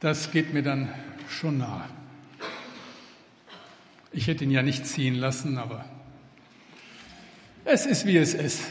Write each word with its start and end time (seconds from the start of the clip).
das 0.00 0.30
geht 0.32 0.52
mir 0.52 0.62
dann 0.62 0.88
schon 1.28 1.58
nahe. 1.58 1.84
Ich 4.12 4.26
hätte 4.26 4.44
ihn 4.44 4.50
ja 4.50 4.62
nicht 4.62 4.86
ziehen 4.86 5.14
lassen, 5.14 5.58
aber 5.58 5.84
es 7.64 7.86
ist, 7.86 8.06
wie 8.06 8.16
es 8.16 8.34
ist. 8.34 8.64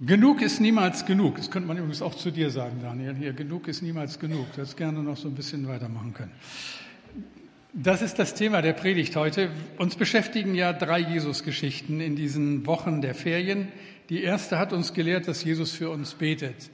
Genug 0.00 0.42
ist 0.42 0.60
niemals 0.60 1.04
genug. 1.04 1.36
Das 1.36 1.50
könnte 1.50 1.68
man 1.68 1.78
übrigens 1.78 2.02
auch 2.02 2.14
zu 2.14 2.30
dir 2.30 2.50
sagen, 2.50 2.80
Daniel. 2.82 3.14
Hier, 3.14 3.32
genug 3.32 3.66
ist 3.66 3.82
niemals 3.82 4.18
genug. 4.18 4.46
Du 4.52 4.58
hättest 4.58 4.76
gerne 4.76 5.02
noch 5.02 5.16
so 5.16 5.28
ein 5.28 5.34
bisschen 5.34 5.66
weitermachen 5.68 6.12
können. 6.14 6.32
Das 7.72 8.02
ist 8.02 8.18
das 8.18 8.34
Thema 8.34 8.62
der 8.62 8.72
Predigt 8.72 9.16
heute. 9.16 9.50
Uns 9.78 9.96
beschäftigen 9.96 10.54
ja 10.54 10.72
drei 10.72 11.00
Jesus-Geschichten 11.00 12.00
in 12.00 12.14
diesen 12.14 12.66
Wochen 12.66 13.02
der 13.02 13.14
Ferien. 13.14 13.68
Die 14.08 14.22
erste 14.22 14.58
hat 14.58 14.72
uns 14.72 14.94
gelehrt, 14.94 15.26
dass 15.26 15.42
Jesus 15.42 15.72
für 15.72 15.90
uns 15.90 16.14
betet. 16.14 16.70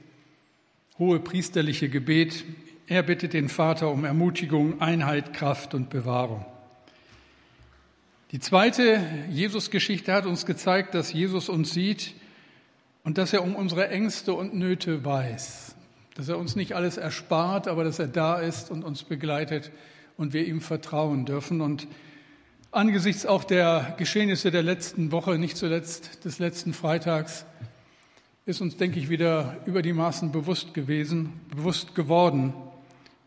Hohe 0.99 1.19
priesterliche 1.19 1.89
Gebet. 1.89 2.45
Er 2.87 3.03
bittet 3.03 3.33
den 3.33 3.49
Vater 3.49 3.91
um 3.91 4.05
Ermutigung, 4.05 4.83
Einheit, 4.83 5.33
Kraft 5.33 5.73
und 5.75 5.89
Bewahrung. 5.89 6.45
Die 8.33 8.41
zweite 8.41 9.01
Jesus-Geschichte 9.31 10.13
hat 10.13 10.27
uns 10.27 10.45
gezeigt, 10.45 10.95
dass 10.95 11.13
Jesus 11.13 11.49
uns 11.49 11.73
sieht 11.73 12.15
und 13.05 13.19
dass 13.19 13.33
er 13.33 13.43
um 13.43 13.55
unsere 13.55 13.89
Ängste 13.89 14.35
und 14.35 14.55
Nöte 14.55 15.05
weiß. 15.05 15.75
Dass 16.15 16.29
er 16.29 16.39
uns 16.39 16.55
nicht 16.55 16.75
alles 16.75 16.99
erspart, 16.99 17.67
aber 17.67 17.85
dass 17.85 17.99
er 17.99 18.09
da 18.09 18.39
ist 18.39 18.71
und 18.71 18.85
uns 18.85 19.05
begleitet 19.05 19.71
und 20.19 20.35
wir 20.35 20.47
ihm 20.47 20.61
vertrauen 20.61 21.25
dürfen. 21.25 21.63
Und 21.63 21.87
angesichts 22.73 23.27
auch 23.27 23.45
der 23.45 23.95
Geschehnisse 23.99 24.51
der 24.51 24.63
letzten 24.63 25.13
Woche, 25.13 25.39
nicht 25.39 25.57
zuletzt 25.57 26.25
des 26.25 26.39
letzten 26.39 26.73
Freitags, 26.73 27.45
ist 28.45 28.61
uns, 28.61 28.77
denke 28.77 28.99
ich, 28.99 29.09
wieder 29.09 29.59
über 29.67 29.83
die 29.83 29.93
Maßen 29.93 30.33
bewusst 30.33 30.75
gewesen, 30.75 31.41
bewusst 31.55 31.95
geworden, 31.95 32.55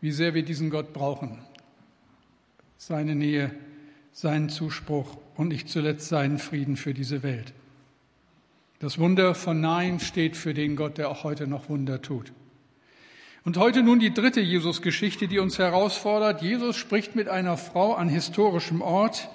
wie 0.02 0.12
sehr 0.12 0.34
wir 0.34 0.44
diesen 0.44 0.68
Gott 0.68 0.92
brauchen. 0.92 1.38
Seine 2.76 3.14
Nähe, 3.14 3.50
seinen 4.12 4.50
Zuspruch 4.50 5.16
und 5.36 5.48
nicht 5.48 5.70
zuletzt 5.70 6.08
seinen 6.08 6.38
Frieden 6.38 6.76
für 6.76 6.92
diese 6.92 7.22
Welt. 7.22 7.54
Das 8.78 8.98
Wunder 8.98 9.34
von 9.34 9.60
Nein 9.60 10.00
steht 10.00 10.36
für 10.36 10.52
den 10.52 10.76
Gott, 10.76 10.98
der 10.98 11.08
auch 11.08 11.24
heute 11.24 11.46
noch 11.46 11.70
Wunder 11.70 12.02
tut. 12.02 12.32
Und 13.44 13.56
heute 13.56 13.82
nun 13.82 14.00
die 14.00 14.12
dritte 14.12 14.40
Jesus-Geschichte, 14.40 15.28
die 15.28 15.38
uns 15.38 15.58
herausfordert. 15.58 16.42
Jesus 16.42 16.76
spricht 16.76 17.14
mit 17.14 17.28
einer 17.28 17.56
Frau 17.56 17.94
an 17.94 18.08
historischem 18.08 18.82
Ort. 18.82 19.30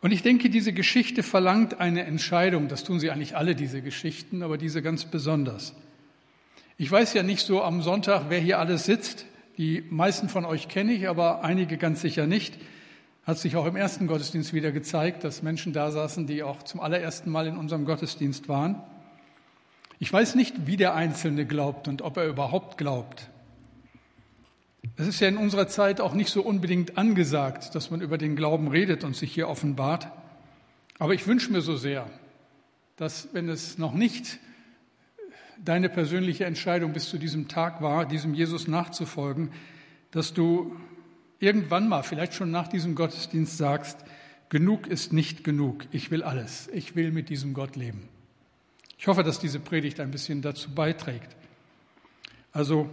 Und 0.00 0.12
ich 0.12 0.22
denke, 0.22 0.50
diese 0.50 0.72
Geschichte 0.72 1.22
verlangt 1.22 1.80
eine 1.80 2.04
Entscheidung. 2.04 2.68
Das 2.68 2.84
tun 2.84 3.00
sie 3.00 3.10
eigentlich 3.10 3.36
alle, 3.36 3.54
diese 3.54 3.82
Geschichten, 3.82 4.42
aber 4.42 4.58
diese 4.58 4.82
ganz 4.82 5.04
besonders. 5.04 5.74
Ich 6.78 6.90
weiß 6.90 7.14
ja 7.14 7.22
nicht 7.22 7.46
so 7.46 7.62
am 7.62 7.80
Sonntag, 7.82 8.26
wer 8.28 8.38
hier 8.38 8.58
alles 8.58 8.84
sitzt. 8.84 9.24
Die 9.56 9.82
meisten 9.88 10.28
von 10.28 10.44
euch 10.44 10.68
kenne 10.68 10.92
ich, 10.92 11.08
aber 11.08 11.42
einige 11.42 11.78
ganz 11.78 12.02
sicher 12.02 12.26
nicht. 12.26 12.58
Hat 13.24 13.38
sich 13.38 13.56
auch 13.56 13.66
im 13.66 13.74
ersten 13.74 14.06
Gottesdienst 14.06 14.52
wieder 14.52 14.70
gezeigt, 14.70 15.24
dass 15.24 15.42
Menschen 15.42 15.72
da 15.72 15.90
saßen, 15.90 16.26
die 16.26 16.42
auch 16.42 16.62
zum 16.62 16.80
allerersten 16.80 17.30
Mal 17.30 17.46
in 17.46 17.56
unserem 17.56 17.86
Gottesdienst 17.86 18.48
waren. 18.48 18.82
Ich 19.98 20.12
weiß 20.12 20.34
nicht, 20.34 20.66
wie 20.66 20.76
der 20.76 20.94
Einzelne 20.94 21.46
glaubt 21.46 21.88
und 21.88 22.02
ob 22.02 22.18
er 22.18 22.26
überhaupt 22.26 22.76
glaubt. 22.76 23.30
Es 24.96 25.06
ist 25.06 25.20
ja 25.20 25.28
in 25.28 25.36
unserer 25.36 25.68
Zeit 25.68 26.00
auch 26.00 26.14
nicht 26.14 26.30
so 26.30 26.42
unbedingt 26.42 26.96
angesagt, 26.96 27.74
dass 27.74 27.90
man 27.90 28.00
über 28.00 28.18
den 28.18 28.36
Glauben 28.36 28.68
redet 28.68 29.04
und 29.04 29.16
sich 29.16 29.32
hier 29.32 29.48
offenbart. 29.48 30.08
Aber 30.98 31.14
ich 31.14 31.26
wünsche 31.26 31.50
mir 31.52 31.60
so 31.60 31.76
sehr, 31.76 32.08
dass 32.96 33.28
wenn 33.32 33.48
es 33.48 33.78
noch 33.78 33.92
nicht 33.92 34.38
deine 35.62 35.88
persönliche 35.88 36.44
Entscheidung 36.44 36.92
bis 36.92 37.08
zu 37.08 37.18
diesem 37.18 37.48
Tag 37.48 37.82
war, 37.82 38.06
diesem 38.06 38.34
Jesus 38.34 38.68
nachzufolgen, 38.68 39.50
dass 40.10 40.32
du 40.32 40.76
irgendwann 41.40 41.88
mal, 41.88 42.02
vielleicht 42.02 42.34
schon 42.34 42.50
nach 42.50 42.68
diesem 42.68 42.94
Gottesdienst 42.94 43.56
sagst, 43.58 43.98
genug 44.48 44.86
ist 44.86 45.12
nicht 45.12 45.44
genug, 45.44 45.84
ich 45.90 46.10
will 46.10 46.22
alles, 46.22 46.68
ich 46.72 46.94
will 46.94 47.10
mit 47.10 47.28
diesem 47.28 47.52
Gott 47.52 47.76
leben. 47.76 48.08
Ich 48.98 49.08
hoffe, 49.08 49.22
dass 49.22 49.38
diese 49.38 49.60
Predigt 49.60 50.00
ein 50.00 50.10
bisschen 50.10 50.40
dazu 50.40 50.70
beiträgt. 50.74 51.36
Also 52.52 52.88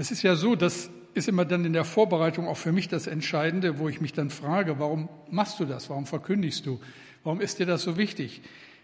es 0.00 0.10
ist 0.10 0.22
ja 0.22 0.34
so, 0.34 0.56
das 0.56 0.88
ist 1.12 1.28
immer 1.28 1.44
dann 1.44 1.66
in 1.66 1.74
der 1.74 1.84
Vorbereitung 1.84 2.48
auch 2.48 2.56
für 2.56 2.72
mich 2.72 2.88
das 2.88 3.06
Entscheidende, 3.06 3.78
wo 3.78 3.88
ich 3.90 4.00
mich 4.00 4.14
dann 4.14 4.30
frage, 4.30 4.78
warum 4.78 5.10
machst 5.30 5.60
du 5.60 5.66
das? 5.66 5.90
Warum 5.90 6.06
verkündigst 6.06 6.64
du? 6.64 6.80
Warum 7.22 7.42
ist 7.42 7.58
dir 7.58 7.66
das 7.66 7.82
so 7.82 7.98
wichtig? 7.98 8.40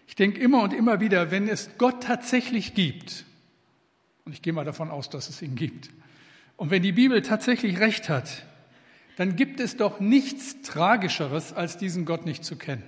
Ich 0.07 0.15
denke 0.15 0.39
immer 0.39 0.61
und 0.61 0.73
immer 0.73 0.99
wieder, 0.99 1.31
wenn 1.31 1.49
es 1.49 1.71
Gott 1.79 2.03
tatsächlich 2.03 2.75
gibt, 2.75 3.25
und 4.25 4.33
ich 4.33 4.43
gehe 4.43 4.53
mal 4.53 4.63
davon 4.63 4.91
aus, 4.91 5.09
dass 5.09 5.27
es 5.27 5.41
ihn 5.41 5.55
gibt, 5.55 5.89
und 6.55 6.69
wenn 6.69 6.83
die 6.83 6.91
Bibel 6.91 7.23
tatsächlich 7.23 7.79
recht 7.79 8.09
hat, 8.09 8.45
dann 9.15 9.35
gibt 9.35 9.59
es 9.59 9.75
doch 9.75 9.99
nichts 9.99 10.61
Tragischeres, 10.61 11.51
als 11.51 11.77
diesen 11.77 12.05
Gott 12.05 12.27
nicht 12.27 12.45
zu 12.45 12.57
kennen. 12.57 12.83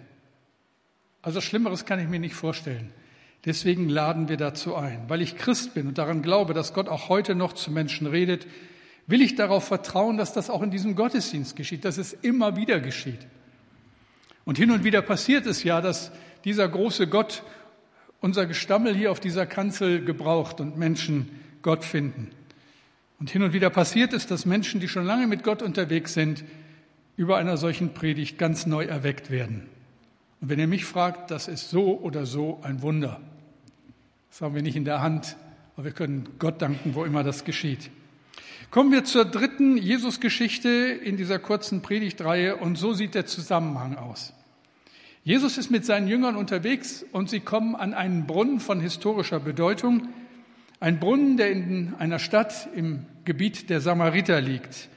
Also 1.24 1.42
Schlimmeres 1.42 1.86
kann 1.86 2.00
ich 2.00 2.08
mir 2.08 2.20
nicht 2.20 2.36
vorstellen. 2.36 2.92
Deswegen 3.46 3.88
laden 3.88 4.28
wir 4.28 4.38
dazu 4.38 4.76
ein. 4.76 5.06
Weil 5.08 5.22
ich 5.22 5.38
Christ 5.38 5.74
bin 5.74 5.88
und 5.88 5.98
daran 5.98 6.22
glaube, 6.22 6.54
dass 6.54 6.74
Gott 6.74 6.90
auch 6.90 7.10
heute 7.10 7.36
noch 7.36 7.54
zu 7.54 7.72
Menschen 7.72 8.08
redet, 8.08 8.48
will 9.08 9.22
ich 9.22 9.36
darauf 9.36 9.66
vertrauen, 9.66 10.18
dass 10.18 10.34
das 10.34 10.50
auch 10.50 10.62
in 10.62 10.72
diesem 10.72 10.96
Gottesdienst 10.96 11.56
geschieht, 11.56 11.86
dass 11.86 11.98
es 11.98 12.14
immer 12.14 12.56
wieder 12.56 12.80
geschieht. 12.80 13.28
Und 14.46 14.58
hin 14.58 14.72
und 14.72 14.84
wieder 14.84 15.02
passiert 15.02 15.46
es 15.46 15.64
ja, 15.64 15.82
dass 15.82 16.12
dieser 16.44 16.68
große 16.68 17.08
Gott 17.08 17.44
unser 18.22 18.46
Gestammel 18.46 18.96
hier 18.96 19.12
auf 19.12 19.20
dieser 19.20 19.46
Kanzel 19.46 20.04
gebraucht 20.04 20.60
und 20.60 20.78
Menschen 20.78 21.30
Gott 21.62 21.84
finden. 21.84 22.32
Und 23.20 23.30
hin 23.30 23.44
und 23.44 23.54
wieder 23.54 23.70
passiert 23.70 24.14
es, 24.14 24.28
dass 24.28 24.46
Menschen, 24.46 24.80
die 24.80 24.88
schon 24.88 25.06
lange 25.06 25.28
mit 25.28 25.44
Gott 25.44 25.62
unterwegs 25.62 26.14
sind, 26.14 26.44
über 27.18 27.38
einer 27.38 27.58
solchen 27.58 27.94
Predigt 27.94 28.38
ganz 28.38 28.66
neu 28.66 28.86
erweckt 28.86 29.30
werden. 29.30 29.68
Und 30.42 30.50
wenn 30.50 30.60
ihr 30.60 30.68
mich 30.68 30.86
fragt, 30.86 31.32
das 31.32 31.48
ist 31.48 31.70
so 31.70 32.00
oder 32.00 32.26
so 32.26 32.60
ein 32.64 32.82
Wunder. 32.82 33.20
Das 34.30 34.42
haben 34.42 34.56
wir 34.56 34.62
nicht 34.62 34.76
in 34.76 34.86
der 34.86 35.02
Hand, 35.02 35.36
aber 35.76 35.86
wir 35.86 35.92
können 35.92 36.30
Gott 36.40 36.62
danken, 36.62 36.96
wo 36.96 37.04
immer 37.04 37.24
das 37.24 37.44
geschieht. 37.44 37.90
Kommen 38.72 38.92
wir 38.92 39.04
zur 39.04 39.26
dritten 39.26 39.78
Jesus-Geschichte 39.78 40.70
in 40.70 41.18
dieser 41.18 41.40
kurzen 41.40 41.82
Predigtreihe 41.82 42.56
und 42.56 42.78
so 42.78 42.94
sieht 42.94 43.16
der 43.16 43.26
Zusammenhang 43.26 43.98
aus. 43.98 44.34
Jesus 45.24 45.58
ist 45.58 45.72
mit 45.72 45.86
seinen 45.86 46.08
Jüngern 46.08 46.36
unterwegs 46.36 47.04
und 47.12 47.30
sie 47.30 47.40
kommen 47.40 47.76
an 47.76 47.94
einen 47.94 48.26
Brunnen 48.28 48.60
von 48.60 48.80
historischer 48.80 49.40
Bedeutung, 49.40 50.08
ein 50.80 51.00
Brunnen, 51.00 51.36
der 51.36 51.52
in 51.52 51.96
einer 51.98 52.20
Stadt 52.20 52.70
im 52.74 53.06
Gebiet 53.26 53.70
der 53.70 53.82
Samariter 53.82 54.40
liegt. 54.40 54.88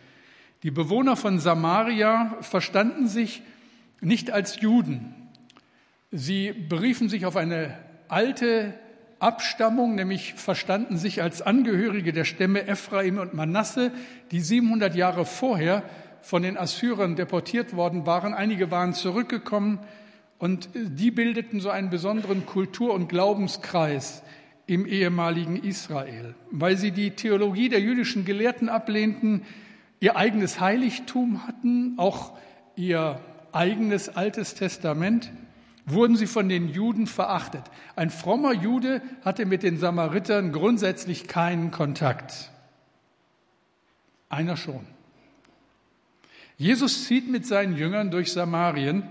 Die 0.62 0.70
Bewohner 0.70 1.16
von 1.16 1.40
Samaria 1.40 2.36
verstanden 2.40 3.08
sich 3.08 3.42
nicht 4.00 4.30
als 4.30 4.60
Juden. 4.60 5.14
Sie 6.14 6.52
beriefen 6.52 7.08
sich 7.08 7.24
auf 7.24 7.36
eine 7.36 7.74
alte 8.08 8.74
Abstammung, 9.18 9.94
nämlich 9.94 10.34
verstanden 10.34 10.98
sich 10.98 11.22
als 11.22 11.40
Angehörige 11.40 12.12
der 12.12 12.24
Stämme 12.24 12.68
Ephraim 12.68 13.16
und 13.16 13.32
Manasse, 13.32 13.92
die 14.30 14.40
700 14.40 14.94
Jahre 14.94 15.24
vorher 15.24 15.82
von 16.20 16.42
den 16.42 16.58
Assyrern 16.58 17.16
deportiert 17.16 17.74
worden 17.74 18.04
waren. 18.04 18.34
Einige 18.34 18.70
waren 18.70 18.92
zurückgekommen 18.92 19.78
und 20.38 20.68
die 20.74 21.10
bildeten 21.10 21.60
so 21.60 21.70
einen 21.70 21.88
besonderen 21.88 22.44
Kultur- 22.44 22.92
und 22.92 23.08
Glaubenskreis 23.08 24.22
im 24.66 24.84
ehemaligen 24.84 25.56
Israel, 25.56 26.34
weil 26.50 26.76
sie 26.76 26.90
die 26.90 27.12
Theologie 27.12 27.70
der 27.70 27.80
jüdischen 27.80 28.26
Gelehrten 28.26 28.68
ablehnten, 28.68 29.46
ihr 29.98 30.16
eigenes 30.16 30.60
Heiligtum 30.60 31.46
hatten, 31.46 31.94
auch 31.96 32.36
ihr 32.76 33.18
eigenes 33.52 34.10
altes 34.10 34.54
Testament, 34.54 35.30
wurden 35.86 36.16
sie 36.16 36.26
von 36.26 36.48
den 36.48 36.68
Juden 36.68 37.06
verachtet. 37.06 37.64
Ein 37.96 38.10
frommer 38.10 38.52
Jude 38.52 39.02
hatte 39.24 39.46
mit 39.46 39.62
den 39.62 39.78
Samaritern 39.78 40.52
grundsätzlich 40.52 41.26
keinen 41.26 41.70
Kontakt. 41.70 42.50
Einer 44.28 44.56
schon. 44.56 44.86
Jesus 46.56 47.06
zieht 47.06 47.28
mit 47.28 47.46
seinen 47.46 47.76
Jüngern 47.76 48.10
durch 48.10 48.32
Samarien 48.32 49.02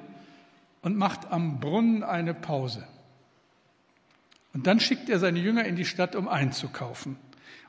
und 0.81 0.97
macht 0.97 1.31
am 1.31 1.59
Brunnen 1.59 2.03
eine 2.03 2.33
Pause. 2.33 2.87
Und 4.53 4.67
dann 4.67 4.79
schickt 4.79 5.09
er 5.09 5.19
seine 5.19 5.39
Jünger 5.39 5.65
in 5.65 5.75
die 5.75 5.85
Stadt, 5.85 6.15
um 6.15 6.27
einzukaufen. 6.27 7.17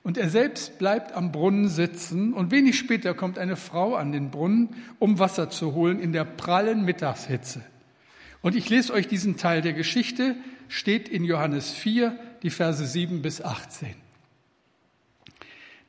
Und 0.03 0.19
er 0.19 0.31
selbst 0.31 0.79
bleibt 0.79 1.13
am 1.13 1.31
Brunnen 1.31 1.69
sitzen 1.69 2.33
und 2.33 2.51
wenig 2.51 2.77
später 2.77 3.15
kommt 3.15 3.39
eine 3.39 3.57
Frau 3.57 3.95
an 3.95 4.11
den 4.11 4.31
Brunnen, 4.31 4.71
um 4.99 5.19
Wasser 5.19 5.49
zu 5.49 5.75
holen 5.75 6.01
in 6.01 6.13
der 6.13 6.25
prallen 6.25 6.85
Mittagshitze. 6.85 7.63
Und 8.43 8.57
ich 8.57 8.69
lese 8.69 8.93
euch 8.93 9.09
diesen 9.09 9.37
Teil 9.37 9.63
der 9.63 9.73
Geschichte, 9.73 10.37
steht 10.69 11.09
in 11.09 11.25
Johannes 11.25 11.71
4, 11.71 12.19
die 12.43 12.51
Verse 12.51 12.85
7 12.85 13.23
bis 13.23 13.41
18. 13.41 13.95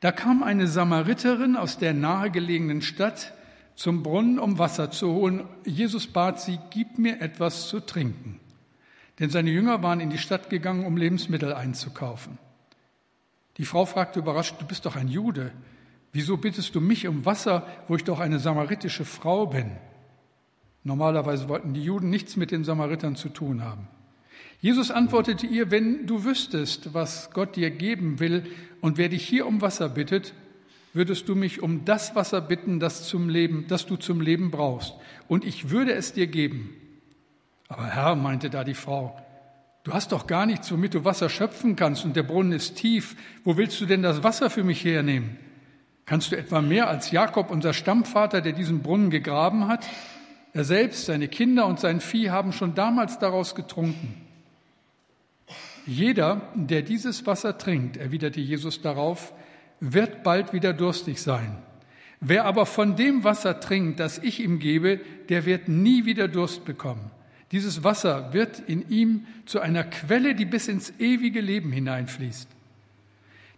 Da 0.00 0.12
kam 0.12 0.42
eine 0.42 0.68
Samariterin 0.68 1.56
aus 1.56 1.78
der 1.78 1.94
nahegelegenen 1.94 2.82
Stadt 2.82 3.34
zum 3.74 4.02
Brunnen, 4.02 4.38
um 4.38 4.58
Wasser 4.58 4.90
zu 4.90 5.12
holen. 5.12 5.44
Jesus 5.64 6.06
bat 6.06 6.40
sie, 6.40 6.60
gib 6.70 6.98
mir 6.98 7.20
etwas 7.20 7.68
zu 7.68 7.80
trinken. 7.80 8.38
Denn 9.18 9.30
seine 9.30 9.50
Jünger 9.50 9.82
waren 9.82 10.00
in 10.00 10.10
die 10.10 10.18
Stadt 10.18 10.50
gegangen, 10.50 10.86
um 10.86 10.96
Lebensmittel 10.96 11.52
einzukaufen. 11.52 12.38
Die 13.56 13.64
Frau 13.64 13.86
fragte 13.86 14.18
überrascht, 14.18 14.56
du 14.60 14.66
bist 14.66 14.86
doch 14.86 14.96
ein 14.96 15.08
Jude. 15.08 15.52
Wieso 16.12 16.36
bittest 16.36 16.74
du 16.74 16.80
mich 16.80 17.06
um 17.06 17.24
Wasser, 17.24 17.66
wo 17.88 17.96
ich 17.96 18.04
doch 18.04 18.20
eine 18.20 18.38
samaritische 18.38 19.04
Frau 19.04 19.46
bin? 19.46 19.72
Normalerweise 20.84 21.48
wollten 21.48 21.72
die 21.72 21.82
Juden 21.82 22.10
nichts 22.10 22.36
mit 22.36 22.50
den 22.50 22.62
Samaritern 22.62 23.16
zu 23.16 23.30
tun 23.30 23.64
haben. 23.64 23.88
Jesus 24.60 24.90
antwortete 24.90 25.46
ihr, 25.46 25.70
wenn 25.70 26.06
du 26.06 26.24
wüsstest, 26.24 26.94
was 26.94 27.30
Gott 27.32 27.56
dir 27.56 27.70
geben 27.70 28.20
will 28.20 28.44
und 28.80 28.98
wer 28.98 29.08
dich 29.08 29.26
hier 29.26 29.46
um 29.46 29.60
Wasser 29.60 29.88
bittet, 29.88 30.34
würdest 30.92 31.28
du 31.28 31.34
mich 31.34 31.62
um 31.62 31.84
das 31.84 32.14
Wasser 32.14 32.40
bitten, 32.40 32.80
das, 32.80 33.08
zum 33.08 33.28
Leben, 33.28 33.66
das 33.68 33.84
du 33.84 33.96
zum 33.96 34.20
Leben 34.20 34.50
brauchst, 34.50 34.94
und 35.26 35.44
ich 35.44 35.70
würde 35.70 35.92
es 35.92 36.12
dir 36.12 36.28
geben. 36.28 36.70
Aber 37.68 37.86
Herr, 37.86 38.14
meinte 38.14 38.50
da 38.50 38.62
die 38.62 38.74
Frau, 38.74 39.20
du 39.82 39.92
hast 39.92 40.12
doch 40.12 40.26
gar 40.26 40.46
nichts, 40.46 40.70
womit 40.70 40.94
du 40.94 41.04
Wasser 41.04 41.28
schöpfen 41.28 41.76
kannst, 41.76 42.04
und 42.04 42.14
der 42.14 42.22
Brunnen 42.22 42.52
ist 42.52 42.76
tief. 42.76 43.16
Wo 43.42 43.56
willst 43.56 43.80
du 43.80 43.86
denn 43.86 44.02
das 44.02 44.22
Wasser 44.22 44.50
für 44.50 44.64
mich 44.64 44.84
hernehmen? 44.84 45.36
Kannst 46.06 46.30
du 46.30 46.36
etwa 46.36 46.60
mehr 46.60 46.88
als 46.88 47.10
Jakob, 47.10 47.50
unser 47.50 47.72
Stammvater, 47.72 48.40
der 48.40 48.52
diesen 48.52 48.82
Brunnen 48.82 49.10
gegraben 49.10 49.66
hat? 49.68 49.86
Er 50.54 50.62
selbst, 50.64 51.06
seine 51.06 51.26
Kinder 51.26 51.66
und 51.66 51.80
sein 51.80 52.00
Vieh 52.00 52.30
haben 52.30 52.52
schon 52.52 52.76
damals 52.76 53.18
daraus 53.18 53.56
getrunken. 53.56 54.14
Jeder, 55.84 56.42
der 56.54 56.82
dieses 56.82 57.26
Wasser 57.26 57.58
trinkt, 57.58 57.96
erwiderte 57.96 58.40
Jesus 58.40 58.80
darauf, 58.80 59.34
wird 59.80 60.22
bald 60.22 60.52
wieder 60.52 60.72
durstig 60.72 61.20
sein. 61.20 61.58
Wer 62.20 62.44
aber 62.44 62.66
von 62.66 62.94
dem 62.94 63.24
Wasser 63.24 63.58
trinkt, 63.58 63.98
das 63.98 64.18
ich 64.18 64.40
ihm 64.40 64.60
gebe, 64.60 65.00
der 65.28 65.44
wird 65.44 65.68
nie 65.68 66.06
wieder 66.06 66.28
Durst 66.28 66.64
bekommen. 66.64 67.10
Dieses 67.50 67.82
Wasser 67.82 68.32
wird 68.32 68.60
in 68.60 68.88
ihm 68.88 69.26
zu 69.46 69.60
einer 69.60 69.82
Quelle, 69.82 70.36
die 70.36 70.46
bis 70.46 70.68
ins 70.68 70.92
ewige 71.00 71.40
Leben 71.40 71.72
hineinfließt. 71.72 72.48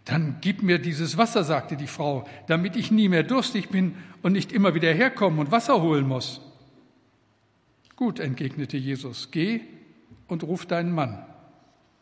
Dann 0.03 0.37
gib 0.41 0.63
mir 0.63 0.79
dieses 0.79 1.17
Wasser, 1.17 1.43
sagte 1.43 1.77
die 1.77 1.87
Frau, 1.87 2.27
damit 2.47 2.75
ich 2.75 2.91
nie 2.91 3.07
mehr 3.07 3.23
durstig 3.23 3.69
bin 3.69 3.95
und 4.23 4.33
nicht 4.33 4.51
immer 4.51 4.73
wieder 4.73 4.91
herkommen 4.91 5.39
und 5.39 5.51
Wasser 5.51 5.81
holen 5.81 6.07
muss. 6.07 6.41
Gut, 7.97 8.19
entgegnete 8.19 8.77
Jesus, 8.77 9.31
geh 9.31 9.61
und 10.27 10.43
ruf 10.43 10.67
deinen 10.67 10.93
Mann. 10.93 11.25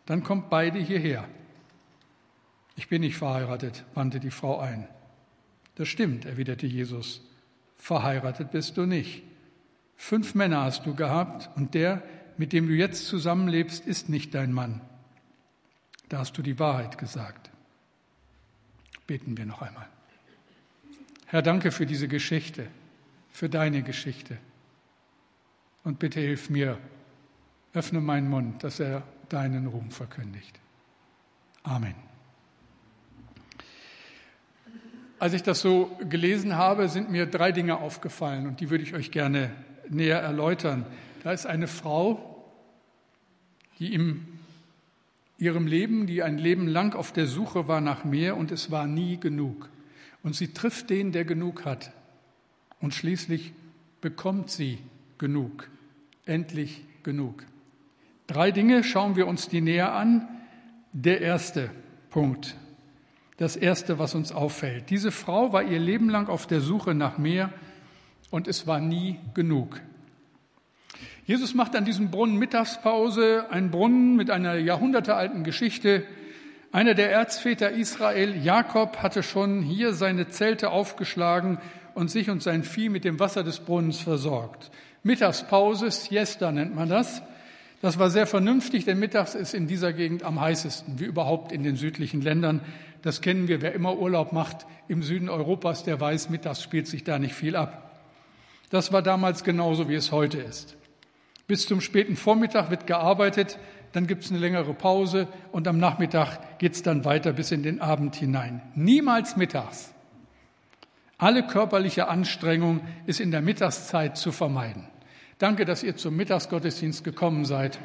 Dann 0.05 0.23
kommt 0.23 0.49
beide 0.49 0.77
hierher. 0.77 1.27
Ich 2.75 2.89
bin 2.89 3.01
nicht 3.01 3.15
verheiratet, 3.15 3.85
wandte 3.93 4.19
die 4.19 4.29
Frau 4.29 4.59
ein. 4.59 4.87
Das 5.75 5.87
stimmt, 5.87 6.25
erwiderte 6.25 6.67
Jesus. 6.67 7.21
Verheiratet 7.77 8.51
bist 8.51 8.75
du 8.75 8.85
nicht. 8.85 9.23
Fünf 9.95 10.35
Männer 10.35 10.63
hast 10.63 10.85
du 10.85 10.95
gehabt 10.95 11.49
und 11.55 11.73
der, 11.73 12.03
mit 12.37 12.51
dem 12.51 12.67
du 12.67 12.73
jetzt 12.73 13.07
zusammenlebst, 13.07 13.87
ist 13.87 14.09
nicht 14.09 14.35
dein 14.35 14.51
Mann. 14.51 14.81
Da 16.09 16.19
hast 16.19 16.37
du 16.37 16.41
die 16.41 16.59
Wahrheit 16.59 16.97
gesagt. 16.97 17.49
Beten 19.07 19.37
wir 19.37 19.45
noch 19.45 19.61
einmal. 19.61 19.87
Herr, 21.27 21.41
danke 21.41 21.71
für 21.71 21.85
diese 21.85 22.09
Geschichte, 22.09 22.67
für 23.31 23.47
deine 23.47 23.81
Geschichte. 23.81 24.37
Und 25.85 25.99
bitte 25.99 26.19
hilf 26.19 26.49
mir, 26.49 26.77
öffne 27.73 28.01
meinen 28.01 28.29
Mund, 28.29 28.63
dass 28.63 28.79
er 28.79 29.03
deinen 29.29 29.67
Ruhm 29.67 29.91
verkündigt. 29.91 30.59
Amen. 31.63 31.95
Als 35.19 35.33
ich 35.33 35.43
das 35.43 35.61
so 35.61 35.97
gelesen 36.09 36.55
habe, 36.55 36.89
sind 36.89 37.09
mir 37.09 37.25
drei 37.25 37.51
Dinge 37.51 37.77
aufgefallen 37.77 38.47
und 38.47 38.59
die 38.59 38.69
würde 38.69 38.83
ich 38.83 38.93
euch 38.93 39.11
gerne 39.11 39.51
näher 39.87 40.19
erläutern. 40.19 40.85
Da 41.23 41.31
ist 41.31 41.45
eine 41.45 41.67
Frau, 41.67 42.43
die 43.79 43.93
in 43.93 44.27
ihrem 45.37 45.67
Leben, 45.67 46.07
die 46.07 46.23
ein 46.23 46.37
Leben 46.37 46.67
lang 46.67 46.95
auf 46.95 47.11
der 47.11 47.27
Suche 47.27 47.67
war 47.67 47.81
nach 47.81 48.03
mehr 48.03 48.37
und 48.37 48.51
es 48.51 48.71
war 48.71 48.87
nie 48.87 49.17
genug. 49.19 49.69
Und 50.23 50.35
sie 50.35 50.53
trifft 50.53 50.89
den, 50.89 51.11
der 51.11 51.25
genug 51.25 51.65
hat. 51.65 51.91
Und 52.79 52.93
schließlich 52.93 53.53
bekommt 54.01 54.49
sie 54.49 54.79
genug, 55.17 55.69
endlich 56.25 56.81
genug. 57.03 57.43
Drei 58.27 58.51
Dinge 58.51 58.83
schauen 58.83 59.15
wir 59.15 59.27
uns 59.27 59.47
die 59.47 59.61
näher 59.61 59.93
an. 59.93 60.27
Der 60.93 61.21
erste 61.21 61.69
Punkt, 62.09 62.55
das 63.37 63.55
erste, 63.55 63.99
was 63.99 64.15
uns 64.15 64.31
auffällt. 64.31 64.89
Diese 64.89 65.11
Frau 65.11 65.51
war 65.51 65.63
ihr 65.63 65.79
Leben 65.79 66.09
lang 66.09 66.29
auf 66.29 66.47
der 66.47 66.61
Suche 66.61 66.95
nach 66.95 67.17
mehr 67.17 67.51
und 68.29 68.47
es 68.47 68.65
war 68.65 68.79
nie 68.79 69.19
genug. 69.33 69.81
Jesus 71.25 71.53
macht 71.53 71.75
an 71.75 71.85
diesem 71.85 72.11
Brunnen 72.11 72.37
Mittagspause, 72.37 73.47
ein 73.49 73.71
Brunnen 73.71 74.15
mit 74.15 74.29
einer 74.29 74.55
jahrhundertealten 74.55 75.43
Geschichte. 75.43 76.03
Einer 76.71 76.93
der 76.93 77.11
Erzväter 77.11 77.71
Israel, 77.71 78.35
Jakob, 78.35 78.97
hatte 78.97 79.23
schon 79.23 79.61
hier 79.61 79.93
seine 79.93 80.27
Zelte 80.27 80.69
aufgeschlagen 80.69 81.57
und 81.95 82.11
sich 82.11 82.29
und 82.29 82.43
sein 82.43 82.63
Vieh 82.63 82.89
mit 82.89 83.05
dem 83.05 83.19
Wasser 83.19 83.43
des 83.43 83.59
Brunnens 83.59 83.99
versorgt. 83.99 84.71
Mittagspause, 85.05 85.91
Siesta 85.91 86.51
nennt 86.51 86.73
man 86.73 86.89
das. 86.89 87.21
Das 87.79 87.99
war 87.99 88.09
sehr 88.09 88.25
vernünftig, 88.25 88.85
denn 88.85 88.97
mittags 88.97 89.35
ist 89.35 89.53
in 89.53 89.67
dieser 89.67 89.93
Gegend 89.93 90.23
am 90.23 90.41
heißesten, 90.41 90.99
wie 90.99 91.03
überhaupt 91.03 91.51
in 91.51 91.61
den 91.61 91.75
südlichen 91.75 92.21
Ländern. 92.21 92.61
Das 93.03 93.21
kennen 93.21 93.47
wir. 93.47 93.61
Wer 93.61 93.73
immer 93.73 93.99
Urlaub 93.99 94.33
macht 94.33 94.65
im 94.87 95.03
Süden 95.03 95.29
Europas, 95.29 95.83
der 95.83 96.01
weiß, 96.01 96.31
mittags 96.31 96.63
spielt 96.63 96.87
sich 96.87 97.03
da 97.03 97.19
nicht 97.19 97.35
viel 97.35 97.55
ab. 97.55 98.01
Das 98.71 98.91
war 98.91 99.03
damals 99.03 99.43
genauso, 99.43 99.89
wie 99.89 99.93
es 99.93 100.11
heute 100.11 100.39
ist. 100.39 100.75
Bis 101.45 101.67
zum 101.67 101.81
späten 101.81 102.15
Vormittag 102.15 102.71
wird 102.71 102.87
gearbeitet, 102.87 103.59
dann 103.91 104.07
gibt 104.07 104.23
es 104.23 104.31
eine 104.31 104.39
längere 104.39 104.73
Pause 104.73 105.27
und 105.51 105.67
am 105.67 105.77
Nachmittag 105.77 106.57
geht 106.57 106.73
es 106.73 106.81
dann 106.81 107.05
weiter 107.05 107.33
bis 107.33 107.51
in 107.51 107.61
den 107.61 107.79
Abend 107.79 108.15
hinein. 108.15 108.59
Niemals 108.73 109.37
mittags. 109.37 109.93
Alle 111.19 111.45
körperliche 111.45 112.07
Anstrengung 112.07 112.81
ist 113.05 113.19
in 113.19 113.29
der 113.29 113.41
Mittagszeit 113.41 114.17
zu 114.17 114.31
vermeiden. 114.31 114.87
Danke, 115.37 115.65
dass 115.65 115.83
ihr 115.83 115.97
zum 115.97 116.15
Mittagsgottesdienst 116.15 117.03
gekommen 117.03 117.43
seid. 117.43 117.79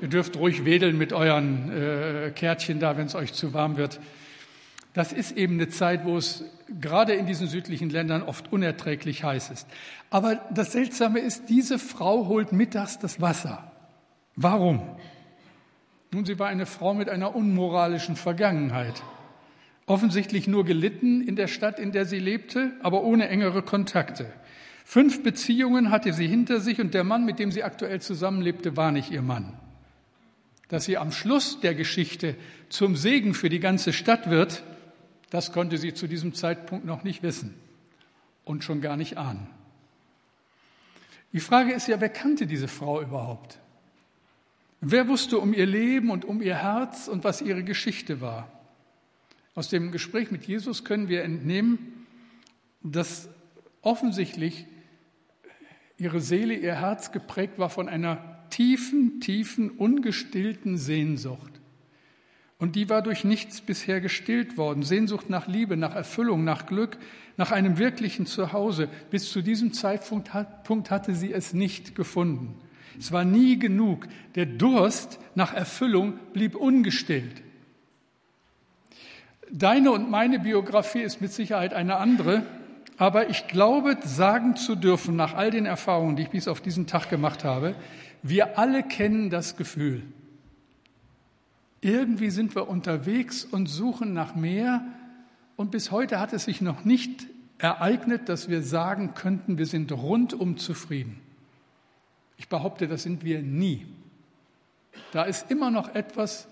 Ihr 0.00 0.08
dürft 0.08 0.36
ruhig 0.36 0.64
wedeln 0.64 0.96
mit 0.96 1.12
euren 1.12 1.70
äh, 1.70 2.30
Kärtchen 2.30 2.80
da, 2.80 2.96
wenn 2.96 3.06
es 3.06 3.14
euch 3.14 3.34
zu 3.34 3.52
warm 3.52 3.76
wird. 3.76 4.00
Das 4.94 5.12
ist 5.12 5.36
eben 5.36 5.54
eine 5.54 5.68
Zeit, 5.68 6.06
wo 6.06 6.16
es 6.16 6.44
gerade 6.80 7.12
in 7.12 7.26
diesen 7.26 7.46
südlichen 7.46 7.90
Ländern 7.90 8.22
oft 8.22 8.50
unerträglich 8.52 9.22
heiß 9.22 9.50
ist. 9.50 9.66
Aber 10.08 10.36
das 10.50 10.72
Seltsame 10.72 11.18
ist, 11.18 11.50
diese 11.50 11.78
Frau 11.78 12.26
holt 12.26 12.52
mittags 12.52 12.98
das 12.98 13.20
Wasser. 13.20 13.70
Warum? 14.34 14.80
Nun, 16.10 16.24
sie 16.24 16.38
war 16.38 16.48
eine 16.48 16.64
Frau 16.64 16.94
mit 16.94 17.10
einer 17.10 17.36
unmoralischen 17.36 18.16
Vergangenheit. 18.16 19.02
Offensichtlich 19.84 20.48
nur 20.48 20.64
gelitten 20.64 21.20
in 21.20 21.36
der 21.36 21.48
Stadt, 21.48 21.78
in 21.78 21.92
der 21.92 22.06
sie 22.06 22.18
lebte, 22.18 22.72
aber 22.82 23.02
ohne 23.02 23.28
engere 23.28 23.62
Kontakte. 23.62 24.32
Fünf 24.90 25.22
Beziehungen 25.22 25.90
hatte 25.90 26.14
sie 26.14 26.26
hinter 26.26 26.60
sich 26.60 26.80
und 26.80 26.94
der 26.94 27.04
Mann, 27.04 27.26
mit 27.26 27.38
dem 27.38 27.52
sie 27.52 27.62
aktuell 27.62 28.00
zusammenlebte, 28.00 28.74
war 28.74 28.90
nicht 28.90 29.10
ihr 29.10 29.20
Mann. 29.20 29.52
Dass 30.68 30.86
sie 30.86 30.96
am 30.96 31.12
Schluss 31.12 31.60
der 31.60 31.74
Geschichte 31.74 32.36
zum 32.70 32.96
Segen 32.96 33.34
für 33.34 33.50
die 33.50 33.60
ganze 33.60 33.92
Stadt 33.92 34.30
wird, 34.30 34.62
das 35.28 35.52
konnte 35.52 35.76
sie 35.76 35.92
zu 35.92 36.06
diesem 36.06 36.32
Zeitpunkt 36.32 36.86
noch 36.86 37.04
nicht 37.04 37.22
wissen 37.22 37.52
und 38.46 38.64
schon 38.64 38.80
gar 38.80 38.96
nicht 38.96 39.18
ahnen. 39.18 39.46
Die 41.34 41.40
Frage 41.40 41.74
ist 41.74 41.86
ja, 41.86 42.00
wer 42.00 42.08
kannte 42.08 42.46
diese 42.46 42.66
Frau 42.66 43.02
überhaupt? 43.02 43.58
Wer 44.80 45.06
wusste 45.06 45.38
um 45.38 45.52
ihr 45.52 45.66
Leben 45.66 46.08
und 46.08 46.24
um 46.24 46.40
ihr 46.40 46.62
Herz 46.62 47.08
und 47.08 47.24
was 47.24 47.42
ihre 47.42 47.62
Geschichte 47.62 48.22
war? 48.22 48.50
Aus 49.54 49.68
dem 49.68 49.92
Gespräch 49.92 50.30
mit 50.30 50.44
Jesus 50.44 50.82
können 50.82 51.10
wir 51.10 51.24
entnehmen, 51.24 52.06
dass 52.82 53.28
offensichtlich 53.82 54.64
ihre 55.98 56.20
Seele, 56.20 56.54
ihr 56.54 56.80
Herz 56.80 57.12
geprägt 57.12 57.58
war 57.58 57.68
von 57.68 57.88
einer 57.88 58.38
tiefen, 58.50 59.20
tiefen, 59.20 59.70
ungestillten 59.70 60.78
Sehnsucht. 60.78 61.52
Und 62.58 62.74
die 62.74 62.88
war 62.88 63.02
durch 63.02 63.24
nichts 63.24 63.60
bisher 63.60 64.00
gestillt 64.00 64.56
worden. 64.56 64.82
Sehnsucht 64.82 65.30
nach 65.30 65.46
Liebe, 65.46 65.76
nach 65.76 65.94
Erfüllung, 65.94 66.42
nach 66.42 66.66
Glück, 66.66 66.98
nach 67.36 67.52
einem 67.52 67.78
wirklichen 67.78 68.26
Zuhause. 68.26 68.88
Bis 69.10 69.30
zu 69.30 69.42
diesem 69.42 69.72
Zeitpunkt 69.72 70.90
hatte 70.90 71.14
sie 71.14 71.32
es 71.32 71.52
nicht 71.52 71.94
gefunden. 71.94 72.56
Es 72.98 73.12
war 73.12 73.24
nie 73.24 73.58
genug. 73.58 74.08
Der 74.34 74.46
Durst 74.46 75.20
nach 75.36 75.54
Erfüllung 75.54 76.18
blieb 76.32 76.56
ungestillt. 76.56 77.42
Deine 79.50 79.92
und 79.92 80.10
meine 80.10 80.40
Biografie 80.40 81.00
ist 81.00 81.20
mit 81.20 81.32
Sicherheit 81.32 81.72
eine 81.72 81.96
andere, 81.96 82.42
aber 82.98 83.30
ich 83.30 83.46
glaube, 83.46 83.96
sagen 84.04 84.56
zu 84.56 84.74
dürfen, 84.74 85.14
nach 85.14 85.34
all 85.34 85.52
den 85.52 85.66
Erfahrungen, 85.66 86.16
die 86.16 86.24
ich 86.24 86.30
bis 86.30 86.48
auf 86.48 86.60
diesen 86.60 86.88
Tag 86.88 87.08
gemacht 87.08 87.44
habe, 87.44 87.76
wir 88.22 88.58
alle 88.58 88.82
kennen 88.82 89.30
das 89.30 89.56
Gefühl. 89.56 90.02
Irgendwie 91.80 92.30
sind 92.30 92.56
wir 92.56 92.68
unterwegs 92.68 93.44
und 93.44 93.66
suchen 93.66 94.12
nach 94.12 94.34
mehr. 94.34 94.84
Und 95.54 95.70
bis 95.70 95.92
heute 95.92 96.18
hat 96.18 96.32
es 96.32 96.44
sich 96.44 96.60
noch 96.60 96.84
nicht 96.84 97.28
ereignet, 97.58 98.28
dass 98.28 98.48
wir 98.48 98.62
sagen 98.62 99.14
könnten, 99.14 99.58
wir 99.58 99.66
sind 99.66 99.92
rundum 99.92 100.56
zufrieden. 100.56 101.20
Ich 102.36 102.48
behaupte, 102.48 102.88
das 102.88 103.04
sind 103.04 103.24
wir 103.24 103.42
nie. 103.42 103.86
Da 105.12 105.22
ist 105.22 105.52
immer 105.52 105.70
noch 105.70 105.94
etwas, 105.94 106.48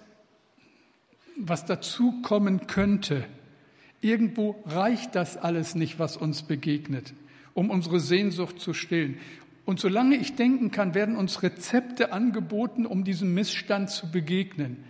was 1.36 1.64
dazu 1.64 2.22
kommen 2.22 2.68
könnte. 2.68 3.24
Irgendwo 4.06 4.54
reicht 4.66 5.16
das 5.16 5.36
alles 5.36 5.74
nicht, 5.74 5.98
was 5.98 6.16
uns 6.16 6.44
begegnet, 6.44 7.12
um 7.54 7.70
unsere 7.70 7.98
Sehnsucht 7.98 8.60
zu 8.60 8.72
stillen. 8.72 9.18
Und 9.64 9.80
solange 9.80 10.14
ich 10.14 10.36
denken 10.36 10.70
kann, 10.70 10.94
werden 10.94 11.16
uns 11.16 11.42
Rezepte 11.42 12.12
angeboten, 12.12 12.86
um 12.86 13.02
diesem 13.02 13.34
Missstand 13.34 13.90
zu 13.90 14.08
begegnen. 14.08 14.84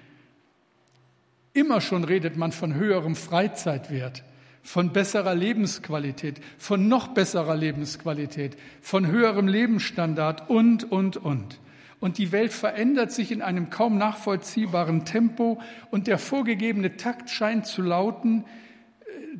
Immer 1.55 1.81
schon 1.81 2.05
redet 2.05 2.37
man 2.37 2.53
von 2.53 2.75
höherem 2.75 3.17
Freizeitwert, 3.17 4.23
von 4.63 4.93
besserer 4.93 5.35
Lebensqualität, 5.35 6.43
von 6.59 6.87
noch 6.87 7.09
besserer 7.09 7.57
Lebensqualität, 7.57 8.59
von 8.83 9.07
höherem 9.07 9.49
Lebensstandard 9.49 10.51
und, 10.51 10.93
und, 10.93 11.17
und. 11.17 11.59
Und 12.01 12.19
die 12.19 12.33
Welt 12.33 12.53
verändert 12.53 13.13
sich 13.13 13.33
in 13.33 13.41
einem 13.41 13.71
kaum 13.71 13.97
nachvollziehbaren 13.97 15.07
Tempo 15.07 15.59
und 15.91 16.07
der 16.07 16.19
vorgegebene 16.19 16.99
Takt 16.99 17.31
scheint 17.31 17.67
zu 17.67 17.81
lauten, 17.81 18.45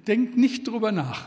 denkt 0.05 0.37
nicht 0.37 0.69
drüber 0.69 0.93
nach. 0.93 1.27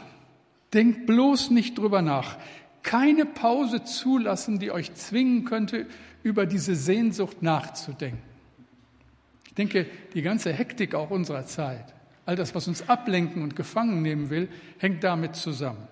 Denkt 0.74 1.08
bloß 1.08 1.52
nicht 1.52 1.78
drüber 1.78 2.02
nach. 2.02 2.38
Keine 2.84 3.26
Pause 3.26 3.84
zulassen, 3.84 4.60
die 4.60 4.72
euch 4.72 4.94
zwingen 4.94 5.46
könnte, 5.46 5.88
über 6.24 6.46
diese 6.46 6.76
Sehnsucht 6.76 7.42
nachzudenken. 7.42 8.22
Ich 9.48 9.54
denke, 9.56 9.88
die 10.14 10.22
ganze 10.22 10.54
Hektik 10.54 10.96
auch 10.96 11.10
unserer 11.10 11.46
Zeit, 11.46 11.94
all 12.26 12.36
das, 12.36 12.56
was 12.56 12.68
uns 12.68 12.88
ablenken 12.88 13.42
und 13.42 13.56
gefangen 13.56 14.02
nehmen 14.02 14.30
will, 14.30 14.48
hängt 14.78 15.04
damit 15.04 15.36
zusammen. 15.36 15.88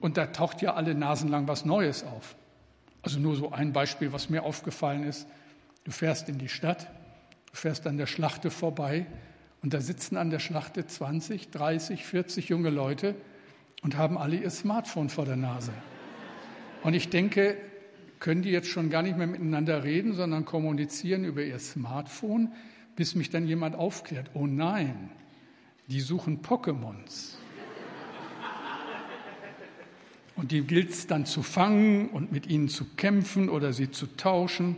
Und 0.00 0.16
da 0.16 0.26
taucht 0.26 0.62
ja 0.62 0.74
alle 0.74 0.94
Nasen 0.94 1.28
lang 1.28 1.46
was 1.46 1.64
Neues 1.64 2.02
auf. 2.04 2.34
Also 3.02 3.20
nur 3.20 3.36
so 3.36 3.52
ein 3.52 3.72
Beispiel, 3.72 4.12
was 4.12 4.30
mir 4.30 4.42
aufgefallen 4.42 5.04
ist. 5.04 5.26
Du 5.84 5.90
fährst 5.90 6.28
in 6.28 6.38
die 6.38 6.48
Stadt, 6.48 6.90
du 7.50 7.56
fährst 7.56 7.86
an 7.86 7.98
der 7.98 8.06
Schlachte 8.06 8.50
vorbei 8.50 9.06
und 9.62 9.74
da 9.74 9.80
sitzen 9.80 10.16
an 10.16 10.30
der 10.30 10.38
Schlachte 10.38 10.86
20, 10.86 11.50
30, 11.50 12.04
40 12.06 12.48
junge 12.48 12.70
Leute 12.70 13.14
und 13.82 13.96
haben 13.96 14.16
alle 14.16 14.36
ihr 14.36 14.50
Smartphone 14.50 15.08
vor 15.08 15.24
der 15.24 15.36
Nase. 15.36 15.72
Und 16.82 16.94
ich 16.94 17.10
denke, 17.10 17.56
können 18.20 18.42
die 18.42 18.50
jetzt 18.50 18.68
schon 18.68 18.90
gar 18.90 19.02
nicht 19.02 19.16
mehr 19.16 19.26
miteinander 19.26 19.84
reden, 19.84 20.14
sondern 20.14 20.44
kommunizieren 20.44 21.24
über 21.24 21.42
ihr 21.42 21.58
Smartphone, 21.58 22.52
bis 22.96 23.14
mich 23.14 23.30
dann 23.30 23.46
jemand 23.46 23.76
aufklärt. 23.76 24.30
Oh 24.34 24.46
nein, 24.46 25.10
die 25.88 26.00
suchen 26.00 26.42
Pokémons. 26.42 27.36
Und 30.36 30.52
die 30.52 30.62
gilt 30.62 30.90
es 30.90 31.06
dann 31.06 31.26
zu 31.26 31.42
fangen 31.42 32.08
und 32.08 32.32
mit 32.32 32.46
ihnen 32.46 32.68
zu 32.68 32.86
kämpfen 32.96 33.50
oder 33.50 33.74
sie 33.74 33.90
zu 33.90 34.06
tauschen. 34.06 34.76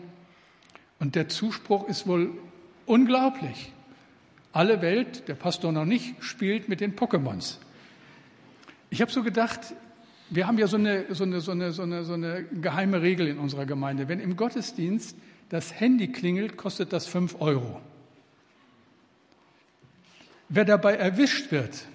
Und 0.99 1.15
der 1.15 1.29
Zuspruch 1.29 1.89
ist 1.89 2.09
wohl 2.09 2.33
unglaublich. 2.87 3.73
Alle 4.53 4.83
Welt, 4.83 5.29
der 5.29 5.35
Pastor 5.35 5.73
noch 5.73 5.87
nicht, 5.87 6.23
spielt 6.23 6.69
mit 6.69 6.81
den 6.81 6.95
Pokémons. 6.95 7.57
Ich 8.91 9.01
habe 9.01 9.11
so 9.11 9.23
gedacht, 9.23 9.61
wir 10.29 10.47
haben 10.47 10.59
ja 10.59 10.67
so 10.67 10.77
eine, 10.77 11.15
so, 11.15 11.25
eine, 11.25 11.41
so, 11.41 11.53
eine, 11.53 11.73
so, 11.73 11.83
eine, 11.83 12.05
so 12.05 12.13
eine 12.13 12.45
geheime 12.45 13.01
Regel 13.01 13.29
in 13.29 13.39
unserer 13.39 13.67
Gemeinde. 13.67 14.09
Wenn 14.09 14.21
im 14.21 14.37
Gottesdienst 14.37 15.17
das 15.49 15.79
Handy 15.79 16.09
klingelt, 16.09 16.57
kostet 16.57 16.93
das 16.93 17.07
fünf 17.07 17.41
Euro. 17.41 17.81
Wer 20.49 20.65
dabei 20.67 20.97
erwischt 20.97 21.51
wird, 21.51 21.87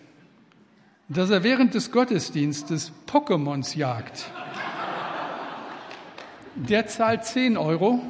dass 1.10 1.30
er 1.30 1.44
während 1.44 1.74
des 1.74 1.92
Gottesdienstes 1.92 2.92
Pokémons 3.08 3.78
jagt, 3.78 4.32
der 6.56 6.88
zahlt 6.88 7.26
zehn 7.26 7.58
Euro, 7.58 8.02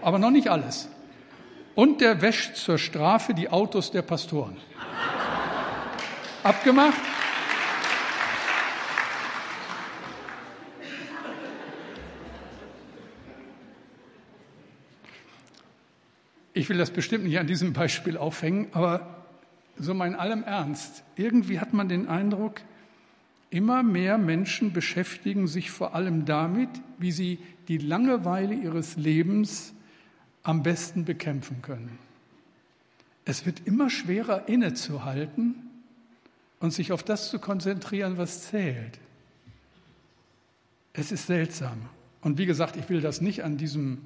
aber 0.00 0.18
noch 0.18 0.30
nicht 0.30 0.48
alles. 0.48 0.88
Und 1.74 2.00
der 2.00 2.20
wäscht 2.20 2.56
zur 2.56 2.78
Strafe 2.78 3.34
die 3.34 3.48
Autos 3.48 3.90
der 3.90 4.02
Pastoren. 4.02 4.56
Abgemacht? 6.42 7.00
Ich 16.54 16.68
will 16.68 16.76
das 16.76 16.90
bestimmt 16.90 17.24
nicht 17.24 17.38
an 17.38 17.46
diesem 17.46 17.72
Beispiel 17.72 18.18
aufhängen, 18.18 18.68
aber 18.72 19.24
so 19.78 19.94
mal 19.94 20.06
in 20.06 20.14
allem 20.14 20.44
Ernst, 20.44 21.02
irgendwie 21.16 21.58
hat 21.58 21.72
man 21.72 21.88
den 21.88 22.06
Eindruck, 22.08 22.60
immer 23.48 23.82
mehr 23.82 24.18
Menschen 24.18 24.72
beschäftigen 24.72 25.46
sich 25.46 25.70
vor 25.70 25.94
allem 25.94 26.24
damit, 26.26 26.68
wie 26.98 27.12
sie 27.12 27.38
die 27.68 27.78
Langeweile 27.78 28.54
ihres 28.54 28.96
Lebens 28.96 29.74
am 30.42 30.62
besten 30.62 31.04
bekämpfen 31.04 31.62
können. 31.62 31.98
Es 33.24 33.46
wird 33.46 33.66
immer 33.66 33.88
schwerer 33.88 34.48
innezuhalten 34.48 35.54
und 36.60 36.72
sich 36.72 36.92
auf 36.92 37.02
das 37.02 37.30
zu 37.30 37.38
konzentrieren, 37.38 38.18
was 38.18 38.48
zählt. 38.48 38.98
Es 40.92 41.12
ist 41.12 41.26
seltsam. 41.26 41.88
Und 42.20 42.38
wie 42.38 42.46
gesagt, 42.46 42.76
ich 42.76 42.88
will 42.88 43.00
das 43.00 43.20
nicht 43.20 43.44
an 43.44 43.56
diesem 43.56 43.98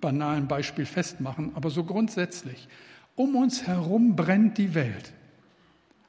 banalen 0.00 0.48
Beispiel 0.48 0.86
festmachen, 0.86 1.52
aber 1.54 1.70
so 1.70 1.84
grundsätzlich. 1.84 2.68
Um 3.14 3.36
uns 3.36 3.66
herum 3.66 4.16
brennt 4.16 4.58
die 4.58 4.74
Welt. 4.74 5.12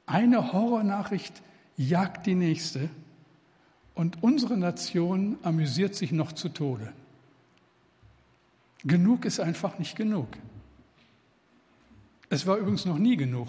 Eine 0.05 0.53
Horrornachricht 0.53 1.41
jagt 1.77 2.25
die 2.25 2.35
nächste 2.35 2.89
und 3.93 4.23
unsere 4.23 4.57
Nation 4.57 5.37
amüsiert 5.43 5.95
sich 5.95 6.11
noch 6.11 6.31
zu 6.31 6.49
Tode. 6.49 6.93
Genug 8.85 9.25
ist 9.25 9.39
einfach 9.39 9.79
nicht 9.79 9.95
genug. 9.95 10.27
Es 12.29 12.45
war 12.45 12.57
übrigens 12.57 12.85
noch 12.85 12.97
nie 12.97 13.15
genug. 13.15 13.47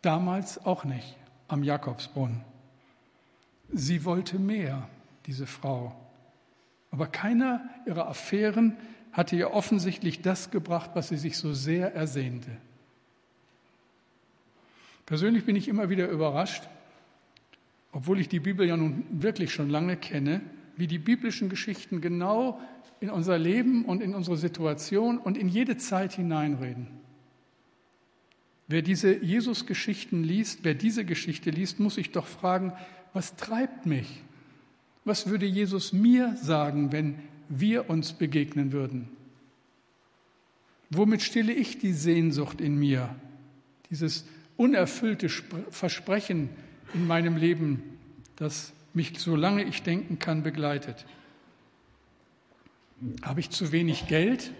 Damals 0.00 0.64
auch 0.64 0.84
nicht 0.84 1.16
am 1.48 1.62
Jakobsbrunnen. 1.62 2.40
Sie 3.72 4.04
wollte 4.04 4.38
mehr, 4.38 4.88
diese 5.26 5.46
Frau. 5.46 5.94
Aber 6.90 7.06
keiner 7.06 7.62
ihrer 7.86 8.08
Affären 8.08 8.76
hatte 9.12 9.36
ihr 9.36 9.52
offensichtlich 9.52 10.22
das 10.22 10.50
gebracht, 10.50 10.90
was 10.94 11.08
sie 11.08 11.16
sich 11.16 11.36
so 11.36 11.54
sehr 11.54 11.94
ersehnte. 11.94 12.50
Persönlich 15.06 15.44
bin 15.44 15.56
ich 15.56 15.68
immer 15.68 15.90
wieder 15.90 16.08
überrascht, 16.08 16.68
obwohl 17.92 18.20
ich 18.20 18.28
die 18.28 18.40
Bibel 18.40 18.66
ja 18.66 18.76
nun 18.76 19.04
wirklich 19.10 19.52
schon 19.52 19.68
lange 19.68 19.96
kenne, 19.96 20.40
wie 20.76 20.86
die 20.86 20.98
biblischen 20.98 21.50
Geschichten 21.50 22.00
genau 22.00 22.58
in 23.02 23.10
unser 23.10 23.36
Leben 23.36 23.84
und 23.84 24.00
in 24.00 24.14
unsere 24.14 24.36
Situation 24.36 25.18
und 25.18 25.36
in 25.36 25.48
jede 25.48 25.76
Zeit 25.76 26.12
hineinreden. 26.12 26.86
Wer 28.68 28.80
diese 28.80 29.22
Jesus-Geschichten 29.22 30.22
liest, 30.22 30.60
wer 30.62 30.74
diese 30.74 31.04
Geschichte 31.04 31.50
liest, 31.50 31.80
muss 31.80 31.96
sich 31.96 32.12
doch 32.12 32.26
fragen, 32.26 32.72
was 33.12 33.34
treibt 33.34 33.86
mich? 33.86 34.22
Was 35.04 35.26
würde 35.26 35.46
Jesus 35.46 35.92
mir 35.92 36.36
sagen, 36.36 36.92
wenn 36.92 37.16
wir 37.48 37.90
uns 37.90 38.12
begegnen 38.12 38.70
würden? 38.70 39.08
Womit 40.88 41.22
stille 41.22 41.52
ich 41.52 41.78
die 41.78 41.92
Sehnsucht 41.92 42.60
in 42.60 42.78
mir, 42.78 43.14
dieses 43.90 44.24
unerfüllte 44.56 45.28
Versprechen 45.28 46.50
in 46.94 47.08
meinem 47.08 47.36
Leben, 47.36 47.82
das 48.36 48.72
mich, 48.94 49.18
solange 49.18 49.64
ich 49.64 49.82
denken 49.82 50.20
kann, 50.20 50.44
begleitet? 50.44 51.04
Habe 53.22 53.40
ich 53.40 53.50
zu 53.50 53.72
wenig 53.72 54.06
Geld? 54.06 54.52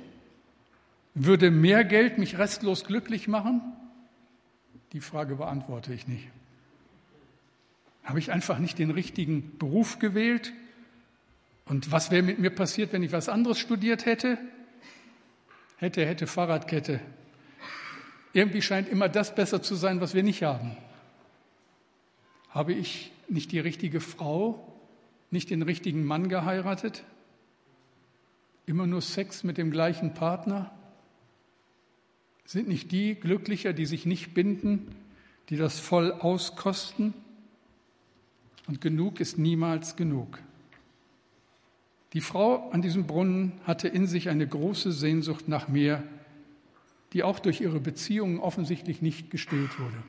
Würde 1.15 1.51
mehr 1.51 1.85
Geld 1.85 2.19
mich 2.19 2.39
restlos 2.39 2.85
glücklich 2.85 3.29
machen? 3.29 3.61
Die 4.93 5.01
Frage 5.01 5.37
beantworte 5.37 5.93
ich 5.95 6.09
nicht. 6.09 6.29
Habe 8.05 8.19
ich 8.19 8.33
einfach 8.33 8.59
nicht 8.59 8.79
den 8.79 8.91
richtigen 8.91 9.59
Beruf 9.59 9.99
gewählt? 9.99 10.53
Und 11.67 11.93
was 11.93 12.11
wäre 12.11 12.23
mit 12.23 12.39
mir 12.39 12.51
passiert, 12.51 12.93
wenn 12.93 13.03
ich 13.03 13.13
was 13.13 13.29
anderes 13.29 13.59
studiert 13.59 14.07
hätte? 14.07 14.39
Hätte, 15.77 16.05
hätte, 16.05 16.27
Fahrradkette. 16.27 17.01
Irgendwie 18.33 18.63
scheint 18.63 18.89
immer 18.89 19.09
das 19.09 19.35
besser 19.35 19.63
zu 19.63 19.75
sein, 19.75 20.01
was 20.01 20.15
wir 20.15 20.23
nicht 20.23 20.43
haben. 20.43 20.77
Habe 22.51 22.73
ich 22.73 23.13
nicht 23.29 23.53
die 23.53 23.61
richtige 23.61 24.01
Frau, 24.01 24.77
nicht 25.31 25.51
den 25.51 25.63
richtigen 25.63 26.05
Mann 26.05 26.29
geheiratet? 26.29 27.05
Immer 28.67 28.87
nur 28.87 29.01
Sex 29.01 29.45
mit 29.45 29.59
dem 29.59 29.71
gleichen 29.71 30.15
Partner? 30.15 30.73
Sind 32.45 32.69
nicht 32.69 32.93
die 32.93 33.15
glücklicher, 33.15 33.73
die 33.73 33.87
sich 33.87 34.07
nicht 34.07 34.35
binden, 34.35 34.95
die 35.49 35.57
das 35.57 35.79
voll 35.79 36.13
auskosten? 36.13 37.15
Und 38.69 38.81
genug 38.81 39.21
ist 39.21 39.39
niemals 39.39 39.97
genug. 39.97 40.39
Die 42.13 42.21
Frau 42.21 42.71
an 42.71 42.83
diesem 42.83 43.07
Brunnen 43.07 43.53
hatte 43.65 43.89
in 43.89 44.07
sich 44.07 44.29
eine 44.29 44.47
große 44.47 44.93
Sehnsucht 44.93 45.49
nach 45.49 45.69
mehr, 45.69 46.03
die 47.13 47.23
auch 47.23 47.39
durch 47.39 47.61
ihre 47.61 47.81
Beziehungen 47.81 48.39
offensichtlich 48.39 49.03
nicht 49.03 49.31
gestillt 49.31 49.79
wurde. 49.79 50.03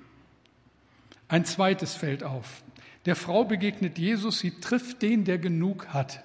Ein 1.28 1.46
zweites 1.46 1.96
fällt 1.96 2.24
auf. 2.24 2.64
Der 3.06 3.16
Frau 3.16 3.44
begegnet 3.44 3.98
Jesus, 3.98 4.40
sie 4.40 4.52
trifft 4.52 5.02
den, 5.02 5.26
der 5.26 5.38
genug 5.38 5.88
hat. 5.88 6.24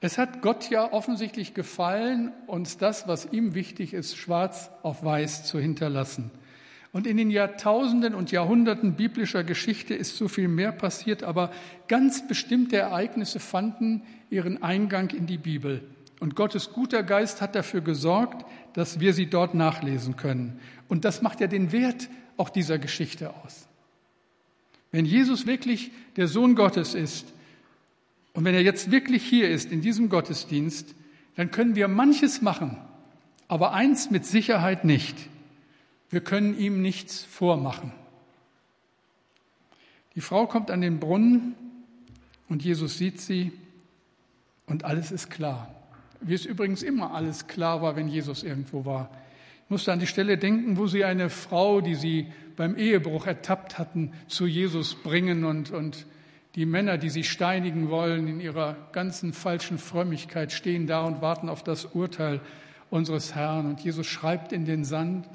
Es 0.00 0.16
hat 0.16 0.40
Gott 0.40 0.70
ja 0.70 0.92
offensichtlich 0.92 1.52
gefallen, 1.52 2.32
uns 2.46 2.78
das, 2.78 3.06
was 3.06 3.30
ihm 3.32 3.54
wichtig 3.54 3.92
ist, 3.92 4.16
schwarz 4.16 4.70
auf 4.82 5.04
weiß 5.04 5.44
zu 5.44 5.58
hinterlassen. 5.58 6.30
Und 6.92 7.06
in 7.06 7.18
den 7.18 7.30
Jahrtausenden 7.30 8.14
und 8.14 8.32
Jahrhunderten 8.32 8.96
biblischer 8.96 9.44
Geschichte 9.44 9.94
ist 9.94 10.16
so 10.16 10.26
viel 10.26 10.48
mehr 10.48 10.72
passiert, 10.72 11.22
aber 11.22 11.52
ganz 11.86 12.26
bestimmte 12.26 12.78
Ereignisse 12.78 13.38
fanden 13.38 14.02
ihren 14.30 14.62
Eingang 14.62 15.10
in 15.10 15.26
die 15.26 15.38
Bibel. 15.38 15.82
Und 16.18 16.34
Gottes 16.34 16.72
guter 16.72 17.02
Geist 17.02 17.40
hat 17.40 17.54
dafür 17.54 17.80
gesorgt, 17.82 18.44
dass 18.72 19.00
wir 19.00 19.12
sie 19.12 19.26
dort 19.26 19.54
nachlesen 19.54 20.16
können. 20.16 20.58
Und 20.88 21.04
das 21.04 21.22
macht 21.22 21.40
ja 21.40 21.46
den 21.46 21.72
Wert 21.72 22.08
auch 22.36 22.48
dieser 22.48 22.78
Geschichte 22.78 23.34
aus. 23.44 23.68
Wenn 24.90 25.04
Jesus 25.04 25.46
wirklich 25.46 25.92
der 26.16 26.26
Sohn 26.26 26.56
Gottes 26.56 26.94
ist 26.94 27.32
und 28.32 28.44
wenn 28.44 28.54
er 28.54 28.62
jetzt 28.62 28.90
wirklich 28.90 29.24
hier 29.24 29.50
ist 29.50 29.72
in 29.72 29.80
diesem 29.80 30.08
Gottesdienst, 30.08 30.94
dann 31.36 31.50
können 31.50 31.74
wir 31.74 31.88
manches 31.88 32.42
machen, 32.42 32.76
aber 33.48 33.72
eins 33.72 34.10
mit 34.10 34.26
Sicherheit 34.26 34.84
nicht. 34.84 35.16
Wir 36.10 36.20
können 36.20 36.58
ihm 36.58 36.82
nichts 36.82 37.22
vormachen. 37.22 37.92
Die 40.16 40.20
Frau 40.20 40.46
kommt 40.46 40.70
an 40.70 40.80
den 40.80 40.98
Brunnen 40.98 41.54
und 42.48 42.64
Jesus 42.64 42.98
sieht 42.98 43.20
sie 43.20 43.52
und 44.66 44.84
alles 44.84 45.12
ist 45.12 45.30
klar. 45.30 45.74
Wie 46.20 46.34
es 46.34 46.44
übrigens 46.44 46.82
immer 46.82 47.14
alles 47.14 47.46
klar 47.46 47.80
war, 47.80 47.96
wenn 47.96 48.08
Jesus 48.08 48.42
irgendwo 48.42 48.84
war. 48.84 49.10
Ich 49.64 49.70
musste 49.70 49.92
an 49.92 50.00
die 50.00 50.06
Stelle 50.08 50.36
denken, 50.36 50.76
wo 50.76 50.88
sie 50.88 51.04
eine 51.04 51.30
Frau, 51.30 51.80
die 51.80 51.94
sie 51.94 52.26
beim 52.56 52.76
Ehebruch 52.76 53.26
ertappt 53.26 53.78
hatten, 53.78 54.12
zu 54.26 54.46
Jesus 54.46 54.96
bringen 54.96 55.44
und, 55.44 55.70
und 55.70 56.06
die 56.56 56.66
Männer, 56.66 56.98
die 56.98 57.10
sie 57.10 57.24
steinigen 57.24 57.90
wollen, 57.90 58.26
in 58.26 58.40
ihrer 58.40 58.76
ganzen 58.92 59.32
falschen 59.32 59.78
Frömmigkeit 59.78 60.52
stehen 60.52 60.86
da 60.86 61.04
und 61.04 61.22
warten 61.22 61.48
auf 61.48 61.62
das 61.62 61.84
Urteil 61.84 62.40
unseres 62.90 63.34
Herrn. 63.34 63.66
Und 63.66 63.80
Jesus 63.80 64.06
schreibt 64.06 64.52
in 64.52 64.64
den 64.64 64.84
Sand, 64.84 65.28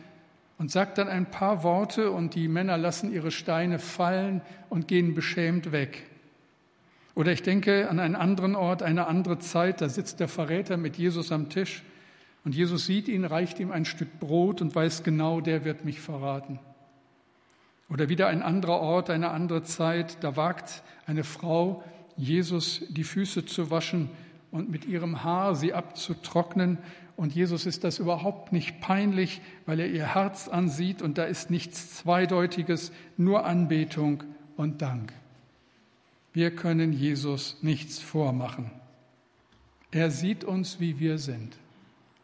und 0.58 0.72
sagt 0.72 0.98
dann 0.98 1.08
ein 1.08 1.30
paar 1.30 1.64
Worte 1.64 2.12
und 2.12 2.36
die 2.36 2.48
Männer 2.48 2.78
lassen 2.78 3.12
ihre 3.12 3.32
Steine 3.32 3.80
fallen 3.80 4.42
und 4.70 4.88
gehen 4.88 5.14
beschämt 5.14 5.72
weg. 5.72 6.04
Oder 7.14 7.32
ich 7.32 7.44
denke 7.44 7.90
an 7.90 8.00
einen 8.00 8.16
anderen 8.16 8.56
Ort, 8.56 8.84
eine 8.84 9.08
andere 9.08 9.40
Zeit, 9.40 9.82
da 9.82 9.90
sitzt 9.90 10.20
der 10.20 10.28
Verräter 10.28 10.78
mit 10.78 10.98
Jesus 10.98 11.32
am 11.32 11.50
Tisch 11.50 11.84
und 12.44 12.56
Jesus 12.56 12.86
sieht 12.86 13.08
ihn, 13.08 13.26
reicht 13.26 13.60
ihm 13.60 13.72
ein 13.72 13.86
Stück 13.86 14.20
Brot 14.20 14.62
und 14.62 14.76
weiß 14.76 15.04
genau, 15.04 15.42
der 15.42 15.66
wird 15.66 15.86
mich 15.86 16.00
verraten. 16.00 16.60
Oder 17.90 18.10
wieder 18.10 18.28
ein 18.28 18.42
anderer 18.42 18.80
Ort, 18.80 19.10
eine 19.10 19.32
andere 19.32 19.64
Zeit, 19.64 20.24
da 20.24 20.36
wagt 20.36 20.84
eine 21.06 21.24
Frau, 21.24 21.84
Jesus 22.18 22.84
die 22.90 23.04
Füße 23.04 23.46
zu 23.46 23.70
waschen 23.70 24.10
und 24.52 24.70
mit 24.70 24.86
ihrem 24.86 25.24
Haar 25.24 25.56
sie 25.56 25.74
abzutrocknen 25.74 26.78
und 27.16 27.34
Jesus 27.34 27.66
ist 27.66 27.84
das 27.84 28.00
überhaupt 28.00 28.52
nicht 28.52 28.82
peinlich, 28.82 29.42
weil 29.66 29.80
er 29.80 29.88
ihr 29.88 30.16
Herz 30.16 30.48
ansieht 30.48 31.02
und 31.02 31.18
da 31.18 31.24
ist 31.24 31.50
nichts 31.50 31.96
Zweideutiges, 31.96 32.92
nur 33.16 33.46
Anbetung 33.46 34.24
und 34.58 34.82
Dank. 34.82 35.14
Wir 36.34 36.54
können 36.54 36.92
Jesus 36.92 37.58
nichts 37.62 38.00
vormachen. 38.00 38.70
Er 39.92 40.12
sieht 40.12 40.44
uns, 40.44 40.82
wie 40.82 41.00
wir 41.00 41.18
sind, 41.18 41.56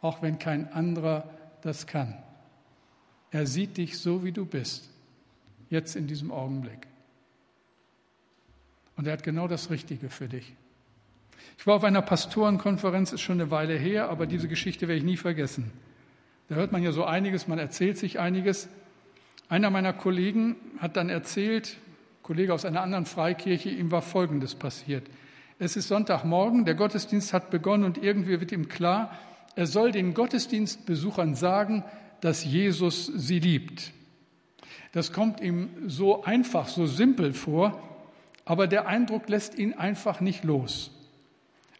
auch 0.02 0.22
wenn 0.22 0.40
kein 0.40 0.72
anderer 0.74 1.30
das 1.62 1.88
kann. 1.88 2.18
Er 3.32 3.48
sieht 3.48 3.78
dich 3.78 3.98
so, 3.98 4.26
wie 4.26 4.34
du 4.34 4.46
bist, 4.46 4.90
jetzt 5.72 5.96
in 5.96 6.06
diesem 6.06 6.32
Augenblick. 6.32 6.88
Und 8.98 9.08
er 9.08 9.14
hat 9.14 9.24
genau 9.24 9.48
das 9.48 9.72
Richtige 9.72 10.10
für 10.10 10.28
dich. 10.28 10.54
Ich 11.58 11.66
war 11.66 11.76
auf 11.76 11.84
einer 11.84 12.04
Pastorenkonferenz, 12.04 13.14
ist 13.14 13.22
schon 13.22 13.42
eine 13.42 13.50
Weile 13.50 13.76
her, 13.76 14.10
aber 14.10 14.28
diese 14.28 14.48
Geschichte 14.48 14.88
werde 14.88 15.00
ich 15.00 15.04
nie 15.04 15.18
vergessen. 15.18 15.72
Da 16.50 16.56
hört 16.56 16.72
man 16.72 16.84
ja 16.84 16.92
so 16.92 17.06
einiges, 17.06 17.48
man 17.48 17.58
erzählt 17.58 17.98
sich 17.98 18.20
einiges. 18.20 18.68
Einer 19.50 19.70
meiner 19.70 19.94
Kollegen 19.94 20.56
hat 20.78 20.98
dann 20.98 21.10
erzählt, 21.10 21.78
Kollege 22.22 22.54
aus 22.54 22.66
einer 22.66 22.82
anderen 22.82 23.06
Freikirche, 23.06 23.70
ihm 23.70 23.90
war 23.92 24.02
Folgendes 24.02 24.56
passiert. 24.56 25.08
Es 25.60 25.76
ist 25.78 25.88
Sonntagmorgen, 25.88 26.66
der 26.66 26.76
Gottesdienst 26.76 27.34
hat 27.34 27.50
begonnen 27.50 27.84
und 27.84 27.98
irgendwie 27.98 28.40
wird 28.40 28.52
ihm 28.52 28.68
klar, 28.68 29.18
er 29.56 29.68
soll 29.68 29.92
den 29.92 30.14
Gottesdienstbesuchern 30.14 31.36
sagen, 31.36 31.84
dass 32.20 32.44
Jesus 32.44 33.08
sie 33.08 33.40
liebt. 33.40 33.92
Das 34.92 35.14
kommt 35.14 35.40
ihm 35.40 35.70
so 35.88 36.24
einfach, 36.24 36.68
so 36.68 36.86
simpel 36.86 37.34
vor, 37.34 37.82
aber 38.46 38.68
der 38.68 38.88
Eindruck 38.88 39.30
lässt 39.30 39.58
ihn 39.58 39.74
einfach 39.74 40.20
nicht 40.20 40.44
los. 40.44 40.92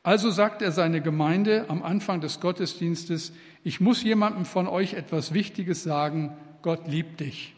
Also 0.04 0.32
sagt 0.32 0.62
er 0.62 0.72
seine 0.72 1.02
Gemeinde 1.02 1.66
am 1.68 1.84
Anfang 1.84 2.22
des 2.22 2.40
Gottesdienstes, 2.40 3.34
ich 3.64 3.80
muss 3.80 4.04
jemandem 4.04 4.46
von 4.46 4.68
euch 4.68 4.94
etwas 4.94 5.34
Wichtiges 5.34 5.84
sagen, 5.84 6.36
Gott 6.62 6.88
liebt 6.88 7.20
dich. 7.20 7.54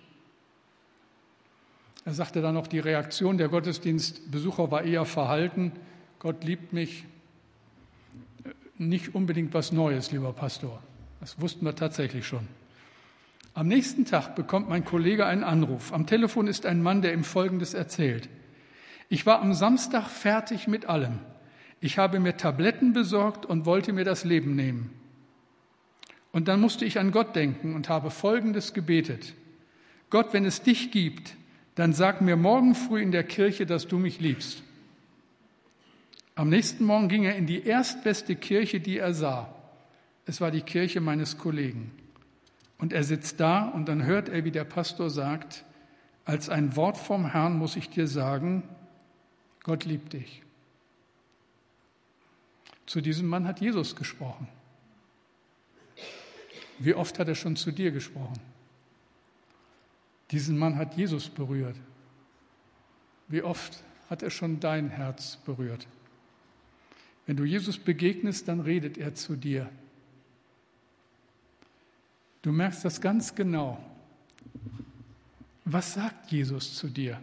Er 2.05 2.13
sagte 2.13 2.41
dann 2.41 2.55
noch, 2.55 2.67
die 2.67 2.79
Reaktion 2.79 3.37
der 3.37 3.47
Gottesdienstbesucher 3.47 4.71
war 4.71 4.83
eher 4.83 5.05
verhalten, 5.05 5.71
Gott 6.19 6.43
liebt 6.43 6.73
mich, 6.73 7.05
nicht 8.77 9.15
unbedingt 9.15 9.53
was 9.53 9.71
Neues, 9.71 10.11
lieber 10.11 10.33
Pastor. 10.33 10.81
Das 11.21 11.39
wussten 11.39 11.65
wir 11.65 11.75
tatsächlich 11.75 12.27
schon. 12.27 12.47
Am 13.55 13.67
nächsten 13.67 14.05
Tag 14.05 14.35
bekommt 14.35 14.67
mein 14.67 14.83
Kollege 14.83 15.25
einen 15.25 15.43
Anruf. 15.43 15.93
Am 15.93 16.07
Telefon 16.07 16.47
ist 16.47 16.65
ein 16.65 16.81
Mann, 16.81 17.03
der 17.03 17.13
ihm 17.13 17.23
Folgendes 17.23 17.73
erzählt. 17.75 18.27
Ich 19.09 19.25
war 19.27 19.41
am 19.41 19.53
Samstag 19.53 20.07
fertig 20.07 20.67
mit 20.67 20.87
allem. 20.87 21.19
Ich 21.79 21.99
habe 21.99 22.19
mir 22.19 22.35
Tabletten 22.35 22.93
besorgt 22.93 23.45
und 23.45 23.65
wollte 23.65 23.93
mir 23.93 24.05
das 24.05 24.23
Leben 24.23 24.55
nehmen. 24.55 24.89
Und 26.31 26.47
dann 26.47 26.61
musste 26.61 26.83
ich 26.85 26.97
an 26.97 27.11
Gott 27.11 27.35
denken 27.35 27.75
und 27.75 27.89
habe 27.89 28.09
Folgendes 28.09 28.73
gebetet. 28.73 29.35
Gott, 30.09 30.33
wenn 30.33 30.45
es 30.45 30.63
dich 30.63 30.89
gibt, 30.89 31.35
dann 31.75 31.93
sag 31.93 32.21
mir 32.21 32.35
morgen 32.35 32.73
früh 32.73 33.01
in 33.01 33.11
der 33.11 33.23
Kirche, 33.23 33.67
dass 33.67 33.87
du 33.87 33.99
mich 33.99 34.19
liebst. 34.19 34.63
Am 36.33 36.49
nächsten 36.49 36.85
Morgen 36.85 37.07
ging 37.07 37.25
er 37.25 37.35
in 37.35 37.45
die 37.45 37.63
erstbeste 37.63 38.35
Kirche, 38.35 38.79
die 38.79 38.97
er 38.97 39.13
sah. 39.13 39.53
Es 40.25 40.41
war 40.41 40.49
die 40.49 40.61
Kirche 40.61 41.01
meines 41.01 41.37
Kollegen. 41.37 41.91
Und 42.83 42.91
er 42.91 43.05
sitzt 43.05 43.39
da 43.39 43.69
und 43.69 43.85
dann 43.85 44.03
hört 44.03 44.27
er, 44.27 44.43
wie 44.43 44.51
der 44.51 44.65
Pastor 44.65 45.09
sagt, 45.09 45.63
als 46.25 46.49
ein 46.49 46.75
Wort 46.75 46.97
vom 46.97 47.31
Herrn 47.31 47.57
muss 47.57 47.77
ich 47.77 47.89
dir 47.89 48.09
sagen, 48.09 48.61
Gott 49.63 49.85
liebt 49.85 50.11
dich. 50.11 50.43
Zu 52.85 52.99
diesem 52.99 53.29
Mann 53.29 53.47
hat 53.47 53.61
Jesus 53.61 53.95
gesprochen. 53.95 54.49
Wie 56.77 56.93
oft 56.93 57.19
hat 57.19 57.29
er 57.29 57.35
schon 57.35 57.55
zu 57.55 57.71
dir 57.71 57.91
gesprochen? 57.91 58.41
Diesen 60.31 60.57
Mann 60.57 60.75
hat 60.75 60.97
Jesus 60.97 61.29
berührt. 61.29 61.77
Wie 63.29 63.43
oft 63.43 63.81
hat 64.09 64.23
er 64.23 64.29
schon 64.29 64.59
dein 64.59 64.89
Herz 64.89 65.37
berührt? 65.45 65.87
Wenn 67.27 67.37
du 67.37 67.45
Jesus 67.45 67.77
begegnest, 67.77 68.49
dann 68.49 68.59
redet 68.59 68.97
er 68.97 69.15
zu 69.15 69.37
dir. 69.37 69.69
Du 72.43 72.51
merkst 72.51 72.85
das 72.85 73.01
ganz 73.01 73.33
genau. 73.33 73.83
Was 75.65 75.93
sagt 75.93 76.31
Jesus 76.31 76.75
zu 76.75 76.87
dir? 76.87 77.19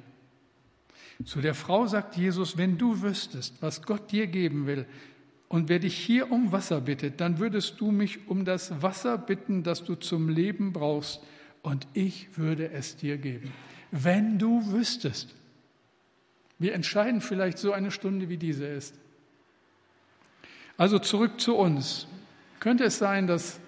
Zu 1.25 1.43
der 1.43 1.55
Frau 1.55 1.87
sagt 1.87 2.17
Jesus, 2.17 2.57
wenn 2.57 2.79
du 2.79 3.03
wüsstest, 3.03 3.55
was 3.61 3.83
Gott 3.83 4.11
dir 4.11 4.27
geben 4.27 4.67
will, 4.67 4.87
und 5.49 5.69
wer 5.69 5.81
dich 5.81 5.99
hier 5.99 6.31
um 6.31 6.53
Wasser 6.53 6.81
bittet, 6.81 7.21
dann 7.21 7.41
würdest 7.41 7.81
du 7.81 7.91
mich 7.91 8.29
um 8.29 8.45
das 8.45 8.83
Wasser 8.83 9.19
bitten, 9.19 9.65
das 9.65 9.83
du 9.83 9.97
zum 9.97 10.29
Leben 10.29 10.73
brauchst, 10.73 11.21
und 11.63 11.87
ich 11.93 12.39
würde 12.39 12.71
es 12.71 12.97
dir 12.97 13.19
geben. 13.19 13.53
Wenn 13.91 14.39
du 14.39 14.73
wüsstest. 14.73 15.35
Wir 16.59 16.73
entscheiden 16.75 17.21
vielleicht 17.21 17.59
so 17.59 17.73
eine 17.73 17.91
Stunde, 17.91 18.29
wie 18.29 18.37
diese 18.37 18.65
ist. 18.65 18.95
Also 20.77 20.99
zurück 20.99 21.41
zu 21.41 21.57
uns. 21.57 22.07
Könnte 22.61 22.85
es 22.85 22.99
sein, 22.99 23.27
dass 23.27 23.61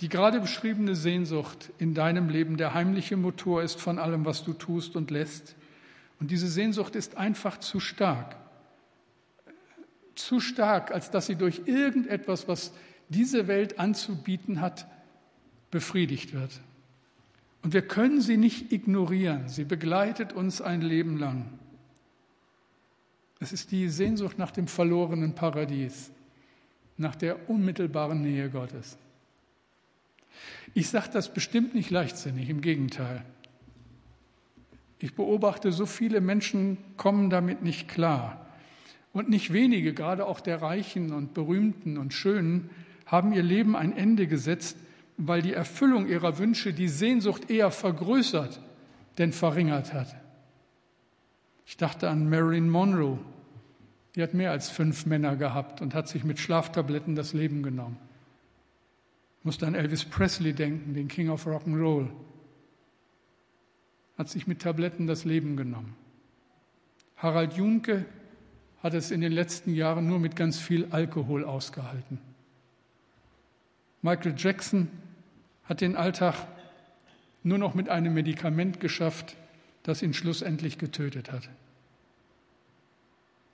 die 0.00 0.08
gerade 0.08 0.40
beschriebene 0.40 0.96
Sehnsucht 0.96 1.70
in 1.78 1.94
deinem 1.94 2.28
Leben 2.28 2.56
der 2.56 2.74
heimliche 2.74 3.16
Motor 3.16 3.62
ist 3.62 3.80
von 3.80 3.98
allem, 3.98 4.24
was 4.24 4.44
du 4.44 4.52
tust 4.52 4.96
und 4.96 5.10
lässt? 5.10 5.56
Und 6.18 6.30
diese 6.30 6.48
Sehnsucht 6.48 6.96
ist 6.96 7.16
einfach 7.16 7.58
zu 7.58 7.80
stark 7.80 8.36
zu 10.20 10.40
stark, 10.40 10.90
als 10.90 11.10
dass 11.10 11.26
sie 11.26 11.36
durch 11.36 11.62
irgendetwas, 11.66 12.48
was 12.48 12.72
diese 13.08 13.48
Welt 13.48 13.78
anzubieten 13.78 14.60
hat, 14.60 14.86
befriedigt 15.70 16.32
wird. 16.32 16.60
Und 17.62 17.74
wir 17.74 17.82
können 17.82 18.20
sie 18.20 18.36
nicht 18.36 18.72
ignorieren. 18.72 19.48
Sie 19.48 19.64
begleitet 19.64 20.32
uns 20.32 20.60
ein 20.60 20.80
Leben 20.80 21.18
lang. 21.18 21.46
Es 23.38 23.52
ist 23.52 23.70
die 23.72 23.88
Sehnsucht 23.88 24.38
nach 24.38 24.50
dem 24.50 24.66
verlorenen 24.66 25.34
Paradies, 25.34 26.10
nach 26.96 27.16
der 27.16 27.48
unmittelbaren 27.48 28.22
Nähe 28.22 28.50
Gottes. 28.50 28.98
Ich 30.74 30.88
sage 30.88 31.08
das 31.12 31.32
bestimmt 31.32 31.74
nicht 31.74 31.90
leichtsinnig, 31.90 32.48
im 32.48 32.60
Gegenteil. 32.60 33.24
Ich 34.98 35.14
beobachte, 35.14 35.72
so 35.72 35.86
viele 35.86 36.20
Menschen 36.20 36.76
kommen 36.96 37.30
damit 37.30 37.62
nicht 37.62 37.88
klar. 37.88 38.46
Und 39.12 39.28
nicht 39.28 39.52
wenige, 39.52 39.92
gerade 39.94 40.26
auch 40.26 40.40
der 40.40 40.62
Reichen 40.62 41.12
und 41.12 41.34
Berühmten 41.34 41.98
und 41.98 42.12
Schönen, 42.12 42.70
haben 43.06 43.32
ihr 43.32 43.42
Leben 43.42 43.74
ein 43.74 43.96
Ende 43.96 44.26
gesetzt, 44.26 44.76
weil 45.16 45.42
die 45.42 45.54
Erfüllung 45.54 46.06
ihrer 46.06 46.38
Wünsche 46.38 46.72
die 46.72 46.88
Sehnsucht 46.88 47.50
eher 47.50 47.70
vergrößert, 47.70 48.60
denn 49.18 49.32
verringert 49.32 49.92
hat. 49.92 50.14
Ich 51.66 51.76
dachte 51.76 52.08
an 52.08 52.28
Marilyn 52.28 52.68
Monroe. 52.68 53.18
Die 54.14 54.22
hat 54.22 54.34
mehr 54.34 54.50
als 54.50 54.68
fünf 54.70 55.06
Männer 55.06 55.36
gehabt 55.36 55.80
und 55.80 55.94
hat 55.94 56.08
sich 56.08 56.24
mit 56.24 56.38
Schlaftabletten 56.38 57.14
das 57.14 57.32
Leben 57.32 57.62
genommen. 57.62 57.96
Musste 59.42 59.66
an 59.66 59.74
Elvis 59.74 60.04
Presley 60.04 60.52
denken, 60.52 60.94
den 60.94 61.08
King 61.08 61.30
of 61.30 61.46
Rock'n'Roll. 61.46 62.08
Hat 64.18 64.28
sich 64.28 64.46
mit 64.46 64.60
Tabletten 64.60 65.06
das 65.06 65.24
Leben 65.24 65.56
genommen. 65.56 65.96
Harald 67.16 67.54
Junke 67.54 68.04
hat 68.82 68.94
es 68.94 69.10
in 69.10 69.20
den 69.20 69.32
letzten 69.32 69.74
Jahren 69.74 70.06
nur 70.06 70.18
mit 70.18 70.36
ganz 70.36 70.58
viel 70.58 70.88
Alkohol 70.90 71.44
ausgehalten. 71.44 72.18
Michael 74.02 74.34
Jackson 74.36 74.88
hat 75.64 75.80
den 75.80 75.96
Alltag 75.96 76.34
nur 77.42 77.58
noch 77.58 77.74
mit 77.74 77.88
einem 77.88 78.14
Medikament 78.14 78.80
geschafft, 78.80 79.36
das 79.82 80.02
ihn 80.02 80.14
schlussendlich 80.14 80.78
getötet 80.78 81.32
hat. 81.32 81.48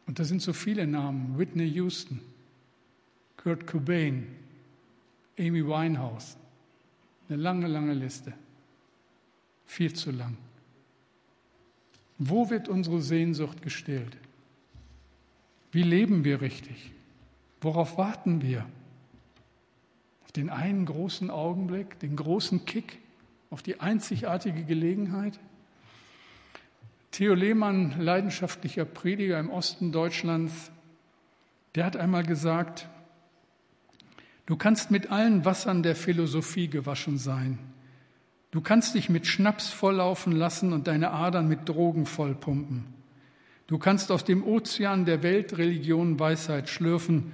Und 0.06 0.18
da 0.18 0.24
sind 0.24 0.42
so 0.42 0.52
viele 0.52 0.86
Namen. 0.86 1.38
Whitney 1.38 1.68
Houston, 1.70 2.20
Kurt 3.36 3.66
Cobain, 3.66 4.26
Amy 5.38 5.66
Winehouse. 5.66 6.36
Eine 7.28 7.38
lange, 7.38 7.66
lange 7.66 7.94
Liste. 7.94 8.32
Viel 9.64 9.92
zu 9.92 10.10
lang. 10.10 10.36
Wo 12.18 12.48
wird 12.50 12.68
unsere 12.68 13.02
Sehnsucht 13.02 13.62
gestillt? 13.62 14.16
Wie 15.72 15.82
leben 15.82 16.24
wir 16.24 16.40
richtig? 16.40 16.92
Worauf 17.60 17.98
warten 17.98 18.40
wir? 18.40 18.64
Auf 20.24 20.32
den 20.32 20.48
einen 20.48 20.86
großen 20.86 21.30
Augenblick, 21.30 21.98
den 21.98 22.16
großen 22.16 22.64
Kick, 22.64 22.98
auf 23.50 23.62
die 23.62 23.80
einzigartige 23.80 24.64
Gelegenheit? 24.64 25.38
Theo 27.10 27.34
Lehmann, 27.34 28.00
leidenschaftlicher 28.00 28.84
Prediger 28.84 29.38
im 29.38 29.50
Osten 29.50 29.92
Deutschlands, 29.92 30.70
der 31.74 31.84
hat 31.84 31.96
einmal 31.96 32.24
gesagt, 32.24 32.88
du 34.46 34.56
kannst 34.56 34.90
mit 34.90 35.10
allen 35.10 35.44
Wassern 35.44 35.82
der 35.82 35.94
Philosophie 35.94 36.68
gewaschen 36.68 37.18
sein. 37.18 37.58
Du 38.50 38.60
kannst 38.60 38.94
dich 38.94 39.08
mit 39.10 39.26
Schnaps 39.26 39.68
volllaufen 39.68 40.32
lassen 40.32 40.72
und 40.72 40.86
deine 40.86 41.10
Adern 41.10 41.48
mit 41.48 41.68
Drogen 41.68 42.06
vollpumpen. 42.06 42.86
Du 43.66 43.78
kannst 43.78 44.10
aus 44.12 44.24
dem 44.24 44.44
Ozean 44.44 45.04
der 45.04 45.22
Weltreligion 45.22 46.18
Weisheit 46.20 46.68
schlürfen. 46.68 47.32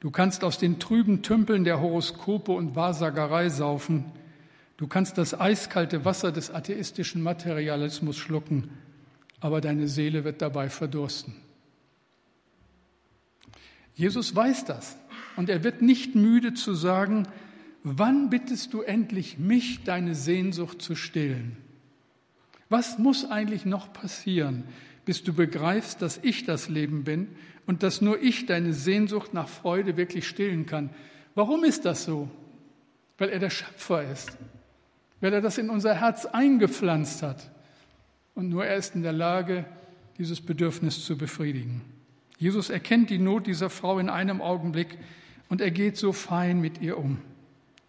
Du 0.00 0.10
kannst 0.10 0.42
aus 0.42 0.58
den 0.58 0.78
trüben 0.78 1.22
Tümpeln 1.22 1.64
der 1.64 1.80
Horoskope 1.80 2.52
und 2.52 2.74
Wahrsagerei 2.74 3.50
saufen. 3.50 4.06
Du 4.78 4.86
kannst 4.86 5.18
das 5.18 5.38
eiskalte 5.38 6.06
Wasser 6.06 6.32
des 6.32 6.50
atheistischen 6.50 7.22
Materialismus 7.22 8.16
schlucken, 8.16 8.70
aber 9.38 9.60
deine 9.60 9.86
Seele 9.88 10.24
wird 10.24 10.40
dabei 10.40 10.70
verdursten. 10.70 11.34
Jesus 13.94 14.34
weiß 14.34 14.64
das 14.64 14.96
und 15.40 15.48
er 15.48 15.64
wird 15.64 15.80
nicht 15.80 16.14
müde 16.14 16.52
zu 16.52 16.74
sagen, 16.74 17.26
wann 17.82 18.28
bittest 18.28 18.74
du 18.74 18.82
endlich 18.82 19.38
mich, 19.38 19.84
deine 19.84 20.14
Sehnsucht 20.14 20.82
zu 20.82 20.94
stillen? 20.94 21.56
Was 22.68 22.98
muss 22.98 23.24
eigentlich 23.24 23.64
noch 23.64 23.90
passieren, 23.90 24.64
bis 25.06 25.24
du 25.24 25.32
begreifst, 25.32 26.02
dass 26.02 26.18
ich 26.22 26.44
das 26.44 26.68
Leben 26.68 27.04
bin 27.04 27.28
und 27.64 27.82
dass 27.82 28.02
nur 28.02 28.20
ich 28.20 28.44
deine 28.44 28.74
Sehnsucht 28.74 29.32
nach 29.32 29.48
Freude 29.48 29.96
wirklich 29.96 30.28
stillen 30.28 30.66
kann. 30.66 30.90
Warum 31.34 31.64
ist 31.64 31.86
das 31.86 32.04
so? 32.04 32.28
Weil 33.16 33.30
er 33.30 33.38
der 33.38 33.48
Schöpfer 33.48 34.10
ist, 34.12 34.36
weil 35.22 35.32
er 35.32 35.40
das 35.40 35.56
in 35.56 35.70
unser 35.70 35.94
Herz 35.94 36.26
eingepflanzt 36.26 37.22
hat. 37.22 37.50
Und 38.34 38.50
nur 38.50 38.66
er 38.66 38.76
ist 38.76 38.94
in 38.94 39.02
der 39.02 39.14
Lage, 39.14 39.64
dieses 40.18 40.42
Bedürfnis 40.42 41.02
zu 41.02 41.16
befriedigen. 41.16 41.80
Jesus 42.40 42.70
erkennt 42.70 43.10
die 43.10 43.18
Not 43.18 43.46
dieser 43.46 43.68
Frau 43.68 43.98
in 43.98 44.08
einem 44.08 44.40
Augenblick 44.40 44.96
und 45.50 45.60
er 45.60 45.70
geht 45.70 45.98
so 45.98 46.12
fein 46.12 46.60
mit 46.60 46.80
ihr 46.80 46.96
um. 46.96 47.18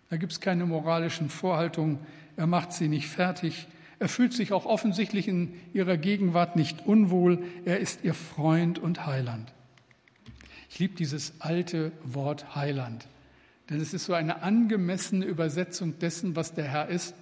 Da 0.09 0.17
gibt 0.17 0.33
es 0.33 0.41
keine 0.41 0.65
moralischen 0.65 1.29
Vorhaltungen, 1.29 1.99
er 2.35 2.47
macht 2.47 2.73
sie 2.73 2.89
nicht 2.89 3.07
fertig, 3.07 3.67
er 3.99 4.09
fühlt 4.09 4.33
sich 4.33 4.51
auch 4.51 4.65
offensichtlich 4.65 5.27
in 5.27 5.53
ihrer 5.73 5.95
Gegenwart 5.95 6.55
nicht 6.55 6.87
unwohl. 6.87 7.43
Er 7.65 7.79
ist 7.79 8.03
ihr 8.03 8.15
Freund 8.15 8.79
und 8.79 9.05
Heiland. 9.05 9.53
Ich 10.69 10.79
liebe 10.79 10.95
dieses 10.95 11.33
alte 11.39 11.91
Wort 12.03 12.55
Heiland, 12.55 13.07
denn 13.69 13.79
es 13.79 13.93
ist 13.93 14.05
so 14.05 14.13
eine 14.13 14.41
angemessene 14.41 15.25
Übersetzung 15.25 15.99
dessen, 15.99 16.35
was 16.35 16.53
der 16.55 16.65
Herr 16.65 16.87
ist 16.87 17.13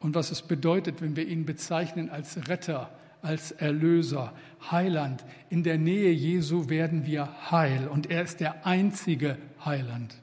und 0.00 0.14
was 0.14 0.30
es 0.30 0.42
bedeutet, 0.42 1.02
wenn 1.02 1.14
wir 1.14 1.28
ihn 1.28 1.44
bezeichnen 1.44 2.08
als 2.08 2.48
Retter, 2.48 2.90
als 3.24 3.50
Erlöser, 3.50 4.32
Heiland. 4.70 5.24
In 5.48 5.62
der 5.62 5.78
Nähe 5.78 6.12
Jesu 6.12 6.68
werden 6.68 7.06
wir 7.06 7.50
heil 7.50 7.88
und 7.88 8.10
er 8.10 8.22
ist 8.22 8.40
der 8.40 8.66
einzige 8.66 9.38
Heiland. 9.64 10.14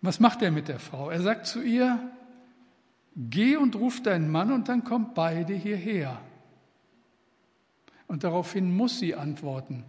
Was 0.00 0.18
macht 0.18 0.42
er 0.42 0.50
mit 0.50 0.68
der 0.68 0.78
Frau? 0.78 1.10
Er 1.10 1.20
sagt 1.20 1.46
zu 1.46 1.62
ihr, 1.62 1.98
Geh 3.16 3.56
und 3.56 3.76
ruf 3.76 4.02
deinen 4.02 4.30
Mann 4.30 4.52
und 4.52 4.68
dann 4.68 4.84
kommt 4.84 5.14
beide 5.14 5.52
hierher. 5.52 6.20
Und 8.06 8.24
daraufhin 8.24 8.74
muss 8.74 8.98
sie 8.98 9.14
antworten, 9.14 9.84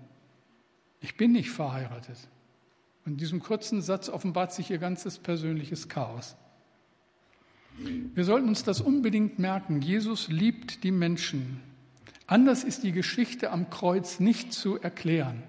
ich 1.00 1.18
bin 1.18 1.32
nicht 1.32 1.50
verheiratet. 1.50 2.18
Und 3.06 3.14
in 3.14 3.18
diesem 3.18 3.42
kurzen 3.42 3.82
Satz 3.82 4.10
offenbart 4.10 4.54
sich 4.54 4.70
ihr 4.70 4.78
ganzes 4.78 5.18
persönliches 5.18 5.88
Chaos. 5.88 6.36
Wir 8.14 8.24
sollten 8.24 8.50
uns 8.50 8.64
das 8.64 8.82
unbedingt 8.82 9.40
merken. 9.40 9.82
Jesus 9.82 10.28
liebt 10.28 10.84
die 10.84 10.92
Menschen. 10.92 11.62
Anders 12.28 12.64
ist 12.64 12.84
die 12.84 12.92
Geschichte 12.92 13.52
am 13.52 13.70
Kreuz 13.70 14.20
nicht 14.20 14.54
zu 14.54 14.80
erklären. 14.80 15.44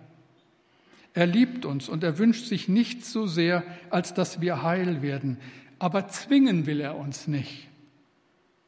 Er 1.14 1.26
liebt 1.26 1.64
uns 1.64 1.88
und 1.88 2.02
er 2.02 2.18
wünscht 2.18 2.46
sich 2.46 2.68
nichts 2.68 3.12
so 3.12 3.26
sehr, 3.26 3.64
als 3.90 4.14
dass 4.14 4.40
wir 4.40 4.62
heil 4.62 5.02
werden. 5.02 5.38
Aber 5.78 6.08
zwingen 6.08 6.66
will 6.66 6.80
er 6.80 6.96
uns 6.96 7.26
nicht. 7.28 7.68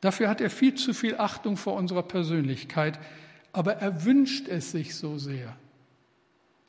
Dafür 0.00 0.28
hat 0.28 0.40
er 0.40 0.50
viel 0.50 0.74
zu 0.74 0.92
viel 0.92 1.16
Achtung 1.16 1.56
vor 1.56 1.74
unserer 1.74 2.02
Persönlichkeit, 2.02 2.98
aber 3.52 3.76
er 3.76 4.04
wünscht 4.04 4.48
es 4.48 4.72
sich 4.72 4.94
so 4.94 5.16
sehr. 5.16 5.56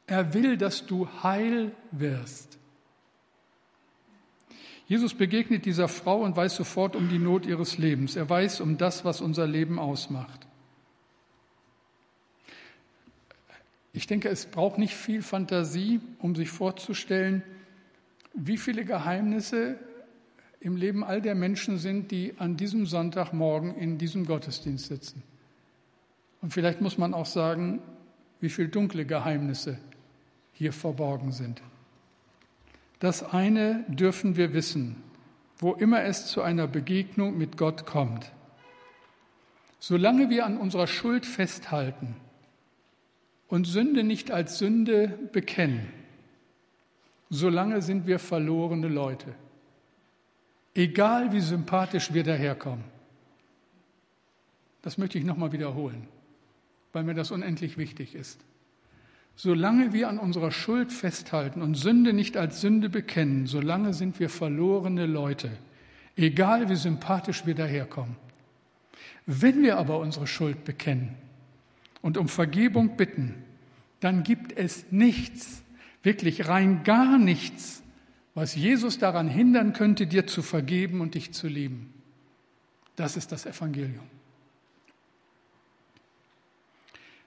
Er 0.08 0.34
will, 0.34 0.56
dass 0.56 0.86
du 0.86 1.10
heil 1.24 1.72
wirst. 1.92 2.55
Jesus 4.88 5.15
begegnet 5.15 5.65
dieser 5.65 5.88
Frau 5.88 6.21
und 6.21 6.36
weiß 6.36 6.56
sofort 6.56 6.95
um 6.95 7.10
die 7.10 7.17
Not 7.17 7.45
ihres 7.45 7.78
Lebens. 7.78 8.15
Er 8.15 8.30
weiß 8.30 8.62
um 8.62 8.78
das, 8.78 9.04
was 9.04 9.19
unser 9.19 9.48
Leben 9.48 9.80
ausmacht. 9.80 10.45
Ich 13.93 14.08
denke, 14.08 14.30
es 14.30 14.45
braucht 14.45 14.78
nicht 14.78 14.93
viel 14.93 15.21
Fantasie, 15.21 16.02
um 16.19 16.36
sich 16.36 16.50
vorzustellen, 16.50 17.43
wie 18.34 18.58
viele 18.58 18.86
Geheimnisse 18.86 19.80
im 20.60 20.76
Leben 20.76 21.04
all 21.04 21.21
der 21.21 21.34
Menschen 21.34 21.78
sind, 21.78 22.12
die 22.12 22.34
an 22.38 22.58
diesem 22.58 22.86
Sonntagmorgen 22.86 23.76
in 23.76 23.98
diesem 23.98 24.26
Gottesdienst 24.26 24.88
sitzen. 24.88 25.24
Und 26.41 26.52
vielleicht 26.54 26.82
muss 26.82 26.98
man 26.98 27.13
auch 27.13 27.26
sagen, 27.26 27.82
wie 28.41 28.50
viele 28.50 28.67
dunkle 28.67 29.06
Geheimnisse 29.06 29.80
hier 30.54 30.74
verborgen 30.74 31.32
sind. 31.32 31.62
Das 33.06 33.22
eine 33.22 33.86
dürfen 33.88 34.36
wir 34.36 34.56
wissen, 34.56 34.96
wo 35.60 35.74
immer 35.74 36.06
es 36.06 36.26
zu 36.26 36.41
einer 36.41 36.65
Begegnung 36.65 37.38
mit 37.38 37.56
Gott 37.56 37.86
kommt. 37.86 38.32
Solange 39.78 40.32
wir 40.32 40.44
an 40.44 40.58
unserer 40.58 40.88
Schuld 40.88 41.28
festhalten 41.28 42.15
und 43.48 43.65
Sünde 43.65 44.04
nicht 44.04 44.32
als 44.32 44.58
Sünde 44.58 45.20
bekennen, 45.32 45.94
solange 47.30 47.84
sind 47.84 48.08
wir 48.08 48.18
verlorene 48.18 48.88
Leute. 48.88 49.36
Egal 50.74 51.32
wie 51.32 51.41
sympathisch 51.41 52.12
wir 52.12 52.24
daherkommen. 52.24 52.86
Das 54.82 54.98
möchte 54.98 55.20
ich 55.20 55.26
nochmal 55.26 55.52
wiederholen, 55.52 56.08
weil 56.91 57.04
mir 57.04 57.13
das 57.13 57.30
unendlich 57.30 57.78
wichtig 57.78 58.15
ist. 58.15 58.44
Solange 59.36 59.91
wir 59.91 60.08
an 60.08 60.17
unserer 60.17 60.52
Schuld 60.52 60.93
festhalten 60.93 61.62
und 61.62 61.76
Sünde 61.76 62.13
nicht 62.13 62.38
als 62.38 62.62
Sünde 62.62 62.89
bekennen, 62.89 63.48
solange 63.48 63.93
sind 63.93 64.19
wir 64.19 64.30
verlorene 64.30 65.06
Leute, 65.06 65.52
egal 66.15 66.69
wie 66.69 66.76
sympathisch 66.76 67.45
wir 67.45 67.56
daherkommen. 67.56 68.15
Wenn 69.26 69.62
wir 69.62 69.78
aber 69.78 70.00
unsere 70.00 70.28
Schuld 70.28 70.63
bekennen 70.63 71.15
und 72.02 72.17
um 72.17 72.30
Vergebung 72.30 72.95
bitten, 72.95 73.34
dann 74.00 74.24
gibt 74.24 74.58
es 74.58 74.86
nichts, 74.91 75.63
wirklich 76.04 76.48
rein 76.48 76.84
gar 76.84 77.17
nichts, 77.17 77.84
was 78.36 78.56
Jesus 78.56 79.00
daran 79.00 79.28
hindern 79.28 79.74
könnte, 79.74 80.08
dir 80.08 80.28
zu 80.28 80.41
vergeben 80.43 81.02
und 81.02 81.15
dich 81.15 81.34
zu 81.34 81.48
lieben. 81.48 81.93
Das 82.95 83.17
ist 83.17 83.32
das 83.32 83.45
Evangelium. 83.45 84.04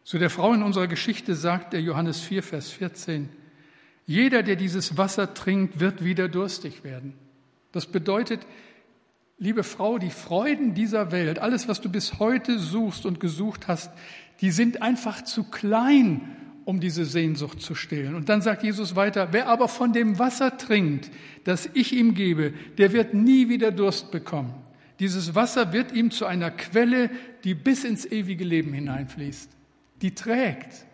Zu 0.08 0.16
der 0.16 0.30
Frau 0.30 0.54
in 0.54 0.62
unserer 0.62 0.86
Geschichte 0.86 1.34
sagt 1.34 1.74
der 1.74 1.82
Johannes 1.82 2.22
4, 2.22 2.42
Vers 2.42 2.70
14, 2.70 3.28
jeder, 4.06 4.42
der 4.42 4.56
dieses 4.56 4.96
Wasser 4.96 5.34
trinkt, 5.34 5.80
wird 5.80 6.02
wieder 6.02 6.30
durstig 6.30 6.82
werden. 6.82 7.12
Das 7.72 7.84
bedeutet, 7.84 8.40
liebe 9.36 9.62
Frau, 9.62 9.98
die 9.98 10.08
Freuden 10.08 10.72
dieser 10.72 11.12
Welt, 11.12 11.40
alles, 11.40 11.68
was 11.68 11.82
du 11.82 11.90
bis 11.90 12.18
heute 12.18 12.58
suchst 12.58 13.04
und 13.04 13.20
gesucht 13.20 13.68
hast, 13.68 13.90
die 14.40 14.50
sind 14.50 14.80
einfach 14.80 15.24
zu 15.24 15.44
klein, 15.44 16.22
um 16.64 16.80
diese 16.80 17.04
Sehnsucht 17.04 17.60
zu 17.60 17.74
stillen. 17.74 18.14
Und 18.14 18.30
dann 18.30 18.40
sagt 18.40 18.62
Jesus 18.62 18.96
weiter, 18.96 19.28
wer 19.32 19.46
aber 19.48 19.68
von 19.68 19.92
dem 19.92 20.18
Wasser 20.18 20.56
trinkt, 20.56 21.10
das 21.44 21.68
ich 21.74 21.92
ihm 21.92 22.14
gebe, 22.14 22.54
der 22.78 22.94
wird 22.94 23.12
nie 23.12 23.50
wieder 23.50 23.72
Durst 23.72 24.10
bekommen. 24.10 24.54
Dieses 25.00 25.34
Wasser 25.34 25.74
wird 25.74 25.92
ihm 25.92 26.10
zu 26.10 26.24
einer 26.24 26.50
Quelle, 26.50 27.10
die 27.44 27.52
bis 27.52 27.84
ins 27.84 28.06
ewige 28.06 28.44
Leben 28.44 28.72
hineinfließt, 28.72 29.57
die 30.02 30.14
trägt, 30.14 30.84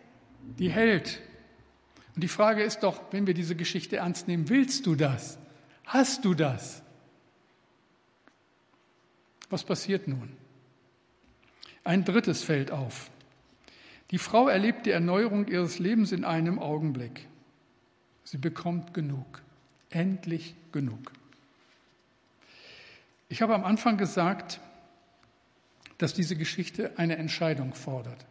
die 0.59 0.69
hält. 0.69 1.21
Und 2.15 2.23
die 2.23 2.27
Frage 2.27 2.63
ist 2.63 2.79
doch, 2.79 3.01
wenn 3.11 3.27
wir 3.27 3.33
diese 3.33 3.55
Geschichte 3.55 3.97
ernst 3.97 4.27
nehmen, 4.27 4.49
willst 4.49 4.85
du 4.85 4.95
das? 4.95 5.37
Hast 5.85 6.25
du 6.25 6.33
das? 6.33 6.81
Was 9.49 9.63
passiert 9.63 10.07
nun? 10.07 10.31
Ein 11.83 12.03
drittes 12.03 12.43
fällt 12.43 12.71
auf. 12.71 13.11
Die 14.11 14.17
Frau 14.17 14.47
erlebt 14.47 14.85
die 14.85 14.91
Erneuerung 14.91 15.47
ihres 15.47 15.79
Lebens 15.79 16.11
in 16.11 16.23
einem 16.23 16.59
Augenblick. 16.59 17.27
Sie 18.23 18.37
bekommt 18.37 18.93
genug, 18.93 19.41
endlich 19.89 20.55
genug. 20.71 21.11
Ich 23.29 23.41
habe 23.41 23.53
am 23.53 23.63
Anfang 23.63 23.97
gesagt, 23.97 24.59
dass 25.97 26.13
diese 26.13 26.35
Geschichte 26.35 26.97
eine 26.97 27.17
Entscheidung 27.17 27.73
fordert. 27.73 28.25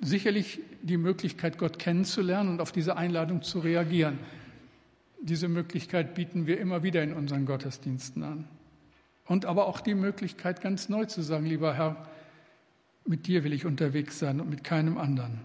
Sicherlich 0.00 0.60
die 0.82 0.98
Möglichkeit, 0.98 1.58
Gott 1.58 1.78
kennenzulernen 1.78 2.50
und 2.50 2.60
auf 2.60 2.72
diese 2.72 2.96
Einladung 2.96 3.42
zu 3.42 3.60
reagieren. 3.60 4.18
Diese 5.22 5.48
Möglichkeit 5.48 6.14
bieten 6.14 6.46
wir 6.46 6.60
immer 6.60 6.82
wieder 6.82 7.02
in 7.02 7.12
unseren 7.12 7.46
Gottesdiensten 7.46 8.22
an. 8.22 8.48
Und 9.24 9.44
aber 9.44 9.66
auch 9.66 9.80
die 9.80 9.94
Möglichkeit, 9.94 10.60
ganz 10.60 10.88
neu 10.88 11.06
zu 11.06 11.22
sagen, 11.22 11.46
lieber 11.46 11.74
Herr, 11.74 12.08
mit 13.06 13.26
dir 13.26 13.44
will 13.44 13.52
ich 13.52 13.66
unterwegs 13.66 14.18
sein 14.18 14.40
und 14.40 14.50
mit 14.50 14.64
keinem 14.64 14.98
anderen. 14.98 15.40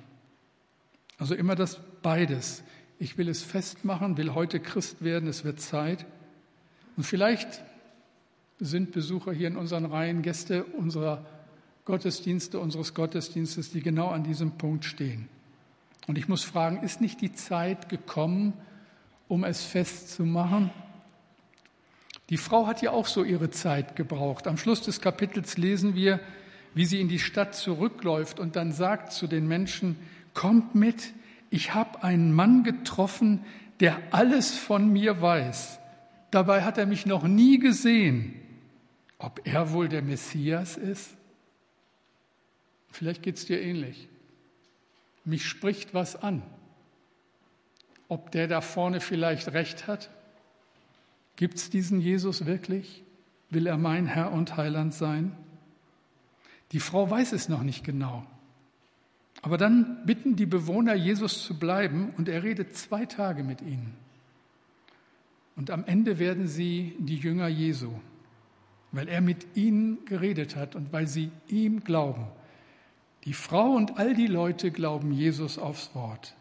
Also 1.17 1.35
immer 1.35 1.55
das 1.55 1.79
beides. 2.01 2.63
Ich 2.99 3.17
will 3.17 3.29
es 3.29 3.43
festmachen, 3.43 4.17
will 4.17 4.33
heute 4.33 4.59
Christ 4.59 5.03
werden, 5.03 5.29
es 5.29 5.43
wird 5.43 5.61
Zeit. 5.61 6.05
Und 6.97 7.03
vielleicht 7.03 7.63
sind 8.59 8.91
Besucher 8.91 9.31
hier 9.31 9.47
in 9.47 9.57
unseren 9.57 9.85
Reihen 9.85 10.21
Gäste 10.21 10.63
unserer 10.63 11.25
Gottesdienste, 11.85 12.59
unseres 12.59 12.93
Gottesdienstes, 12.93 13.71
die 13.71 13.81
genau 13.81 14.09
an 14.09 14.23
diesem 14.23 14.51
Punkt 14.51 14.85
stehen. 14.85 15.27
Und 16.07 16.17
ich 16.17 16.27
muss 16.27 16.43
fragen, 16.43 16.83
ist 16.83 17.01
nicht 17.01 17.21
die 17.21 17.33
Zeit 17.33 17.89
gekommen, 17.89 18.53
um 19.27 19.43
es 19.43 19.63
festzumachen? 19.63 20.71
Die 22.29 22.37
Frau 22.37 22.67
hat 22.67 22.81
ja 22.81 22.91
auch 22.91 23.07
so 23.07 23.23
ihre 23.23 23.49
Zeit 23.49 23.95
gebraucht. 23.95 24.47
Am 24.47 24.57
Schluss 24.57 24.81
des 24.81 25.01
Kapitels 25.01 25.57
lesen 25.57 25.95
wir, 25.95 26.19
wie 26.73 26.85
sie 26.85 27.01
in 27.01 27.09
die 27.09 27.19
Stadt 27.19 27.55
zurückläuft 27.55 28.39
und 28.39 28.55
dann 28.55 28.71
sagt 28.71 29.11
zu 29.11 29.27
den 29.27 29.47
Menschen, 29.47 29.97
kommt 30.33 30.75
mit, 30.75 31.13
ich 31.49 31.73
habe 31.73 32.03
einen 32.03 32.33
Mann 32.33 32.63
getroffen, 32.63 33.43
der 33.81 33.99
alles 34.11 34.55
von 34.55 34.91
mir 34.91 35.21
weiß. 35.21 35.79
Dabei 36.29 36.63
hat 36.63 36.77
er 36.77 36.85
mich 36.85 37.05
noch 37.05 37.23
nie 37.23 37.59
gesehen. 37.59 38.33
Ob 39.17 39.41
er 39.43 39.73
wohl 39.73 39.89
der 39.89 40.01
Messias 40.01 40.77
ist? 40.77 41.17
Vielleicht 42.91 43.23
geht 43.23 43.37
es 43.37 43.45
dir 43.45 43.61
ähnlich. 43.61 44.07
Mich 45.25 45.45
spricht 45.45 45.93
was 45.93 46.15
an. 46.15 46.41
Ob 48.07 48.31
der 48.31 48.47
da 48.47 48.61
vorne 48.61 48.99
vielleicht 48.99 49.53
recht 49.53 49.87
hat? 49.87 50.09
Gibt 51.35 51.55
es 51.55 51.69
diesen 51.69 52.01
Jesus 52.01 52.45
wirklich? 52.45 53.03
Will 53.49 53.67
er 53.67 53.77
mein 53.77 54.05
Herr 54.05 54.31
und 54.31 54.57
Heiland 54.57 54.93
sein? 54.93 55.35
Die 56.71 56.79
Frau 56.79 57.09
weiß 57.09 57.33
es 57.33 57.49
noch 57.49 57.63
nicht 57.63 57.83
genau. 57.83 58.25
Aber 59.41 59.57
dann 59.57 60.05
bitten 60.05 60.35
die 60.35 60.45
Bewohner, 60.45 60.93
Jesus 60.93 61.43
zu 61.43 61.57
bleiben 61.57 62.13
und 62.17 62.29
er 62.29 62.43
redet 62.43 62.75
zwei 62.75 63.05
Tage 63.05 63.43
mit 63.43 63.61
ihnen. 63.61 63.95
Und 65.55 65.71
am 65.71 65.85
Ende 65.85 66.19
werden 66.19 66.47
sie 66.47 66.95
die 66.99 67.17
Jünger 67.17 67.47
Jesu, 67.47 67.91
weil 68.91 69.07
er 69.07 69.21
mit 69.21 69.55
ihnen 69.55 70.05
geredet 70.05 70.55
hat 70.55 70.75
und 70.75 70.93
weil 70.93 71.07
sie 71.07 71.31
ihm 71.47 71.83
glauben. 71.83 72.27
Die 73.25 73.33
Frau 73.33 73.71
und 73.71 73.97
all 73.97 74.15
die 74.15 74.27
Leute 74.27 74.71
glauben 74.71 75.11
Jesus 75.11 75.57
aufs 75.57 75.93
Wort. 75.93 76.33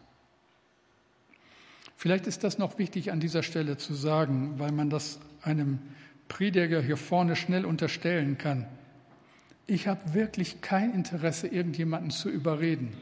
Vielleicht 1.95 2.25
ist 2.25 2.43
das 2.43 2.57
noch 2.57 2.79
wichtig 2.79 3.11
an 3.11 3.19
dieser 3.19 3.43
Stelle 3.43 3.77
zu 3.77 3.93
sagen, 3.93 4.55
weil 4.57 4.71
man 4.71 4.89
das 4.89 5.19
einem 5.43 5.79
Prediger 6.27 6.81
hier 6.81 6.97
vorne 6.97 7.35
schnell 7.35 7.65
unterstellen 7.65 8.39
kann. 8.39 8.65
Ich 9.67 9.87
habe 9.87 10.15
wirklich 10.15 10.61
kein 10.61 10.93
Interesse, 10.93 11.47
irgendjemanden 11.47 12.09
zu 12.09 12.29
überreden, 12.29 12.93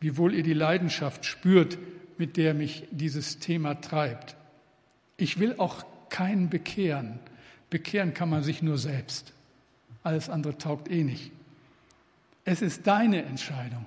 wiewohl 0.00 0.34
ihr 0.34 0.42
die 0.42 0.52
Leidenschaft 0.52 1.24
spürt, 1.24 1.78
mit 2.18 2.36
der 2.36 2.54
mich 2.54 2.88
dieses 2.90 3.38
Thema 3.38 3.80
treibt. 3.80 4.36
Ich 5.16 5.38
will 5.38 5.54
auch 5.58 5.84
keinen 6.08 6.50
bekehren. 6.50 7.20
Bekehren 7.70 8.14
kann 8.14 8.30
man 8.30 8.42
sich 8.42 8.62
nur 8.62 8.78
selbst. 8.78 9.32
Alles 10.02 10.28
andere 10.28 10.58
taugt 10.58 10.90
eh 10.90 11.04
nicht. 11.04 11.30
Es 12.44 12.62
ist 12.62 12.86
deine 12.86 13.24
Entscheidung. 13.24 13.86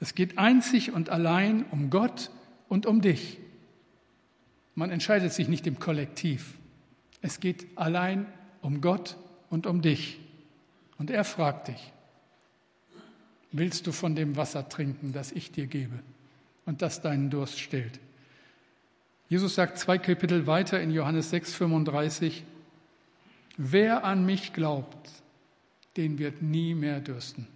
Es 0.00 0.14
geht 0.14 0.38
einzig 0.38 0.92
und 0.92 1.10
allein 1.10 1.64
um 1.70 1.90
Gott 1.90 2.30
und 2.68 2.86
um 2.86 3.00
dich. 3.00 3.38
Man 4.74 4.90
entscheidet 4.90 5.32
sich 5.32 5.48
nicht 5.48 5.66
im 5.66 5.80
Kollektiv. 5.80 6.54
Es 7.20 7.40
geht 7.40 7.66
allein 7.76 8.26
um 8.62 8.80
Gott 8.80 9.16
und 9.50 9.66
um 9.66 9.82
dich. 9.82 10.20
Und 10.98 11.10
er 11.10 11.24
fragt 11.24 11.68
dich, 11.68 11.92
willst 13.50 13.86
du 13.86 13.92
von 13.92 14.14
dem 14.14 14.36
Wasser 14.36 14.68
trinken, 14.68 15.12
das 15.12 15.32
ich 15.32 15.50
dir 15.50 15.66
gebe 15.66 15.98
und 16.64 16.82
das 16.82 17.00
deinen 17.00 17.30
Durst 17.30 17.58
stillt? 17.58 17.98
Jesus 19.28 19.56
sagt 19.56 19.78
zwei 19.78 19.98
Kapitel 19.98 20.46
weiter 20.46 20.80
in 20.80 20.90
Johannes 20.90 21.30
6, 21.30 21.54
35, 21.54 22.44
wer 23.56 24.04
an 24.04 24.24
mich 24.24 24.52
glaubt, 24.52 25.10
den 25.96 26.18
wird 26.18 26.42
nie 26.42 26.74
mehr 26.74 27.00
dürsten. 27.00 27.46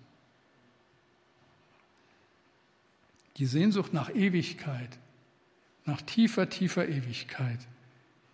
Die 3.37 3.47
Sehnsucht 3.47 3.93
nach 3.93 4.15
Ewigkeit, 4.15 4.99
nach 5.85 6.03
tiefer, 6.03 6.49
tiefer 6.49 6.89
Ewigkeit, 6.89 7.59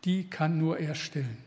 die 0.04 0.24
kann 0.24 0.58
nur 0.58 0.78
er 0.78 0.94
stillen. 0.94 1.38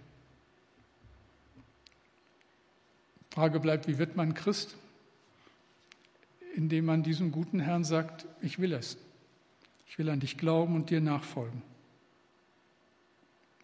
Frage 3.32 3.60
bleibt, 3.60 3.88
wie 3.88 3.98
wird 3.98 4.16
man 4.16 4.34
Christ? 4.34 4.76
Indem 6.54 6.86
man 6.86 7.02
diesem 7.02 7.32
guten 7.32 7.60
Herrn 7.60 7.86
sagt, 7.86 8.26
ich 8.42 8.60
will 8.60 8.74
es. 8.74 8.98
Ich 9.88 9.98
will 9.98 10.10
an 10.10 10.20
dich 10.20 10.38
glauben 10.38 10.76
und 10.76 10.90
dir 10.90 11.02
nachfolgen. 11.02 11.62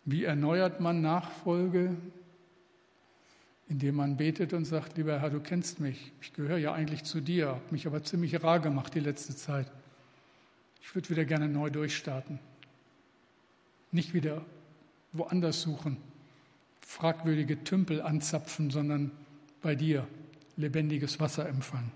Wie 0.06 0.24
erneuert 0.24 0.80
man 0.80 1.02
Nachfolge? 1.02 1.96
Indem 3.70 3.96
man 3.96 4.18
betet 4.18 4.54
und 4.54 4.66
sagt, 4.66 4.98
lieber 4.98 5.20
Herr, 5.20 5.30
du 5.30 5.40
kennst 5.40 5.80
mich, 5.80 6.12
ich 6.22 6.34
gehöre 6.34 6.58
ja 6.58 6.74
eigentlich 6.74 7.04
zu 7.04 7.20
dir, 7.20 7.48
habe 7.50 7.62
mich 7.72 7.86
aber 7.86 8.04
ziemlich 8.04 8.42
rar 8.42 8.60
gemacht 8.60 8.96
die 8.96 9.02
letzte 9.02 9.36
Zeit. 9.36 9.70
Ich 10.82 10.96
würde 10.96 11.10
wieder 11.10 11.26
gerne 11.26 11.50
neu 11.50 11.70
durchstarten. 11.70 12.40
Nicht 13.92 14.14
wieder 14.14 14.46
woanders 15.12 15.62
suchen, 15.62 15.98
fragwürdige 16.82 17.64
Tümpel 17.64 18.02
anzapfen, 18.02 18.70
sondern 18.70 19.12
bei 19.62 19.76
dir 19.76 20.08
lebendiges 20.56 21.20
Wasser 21.20 21.48
empfangen. 21.48 21.92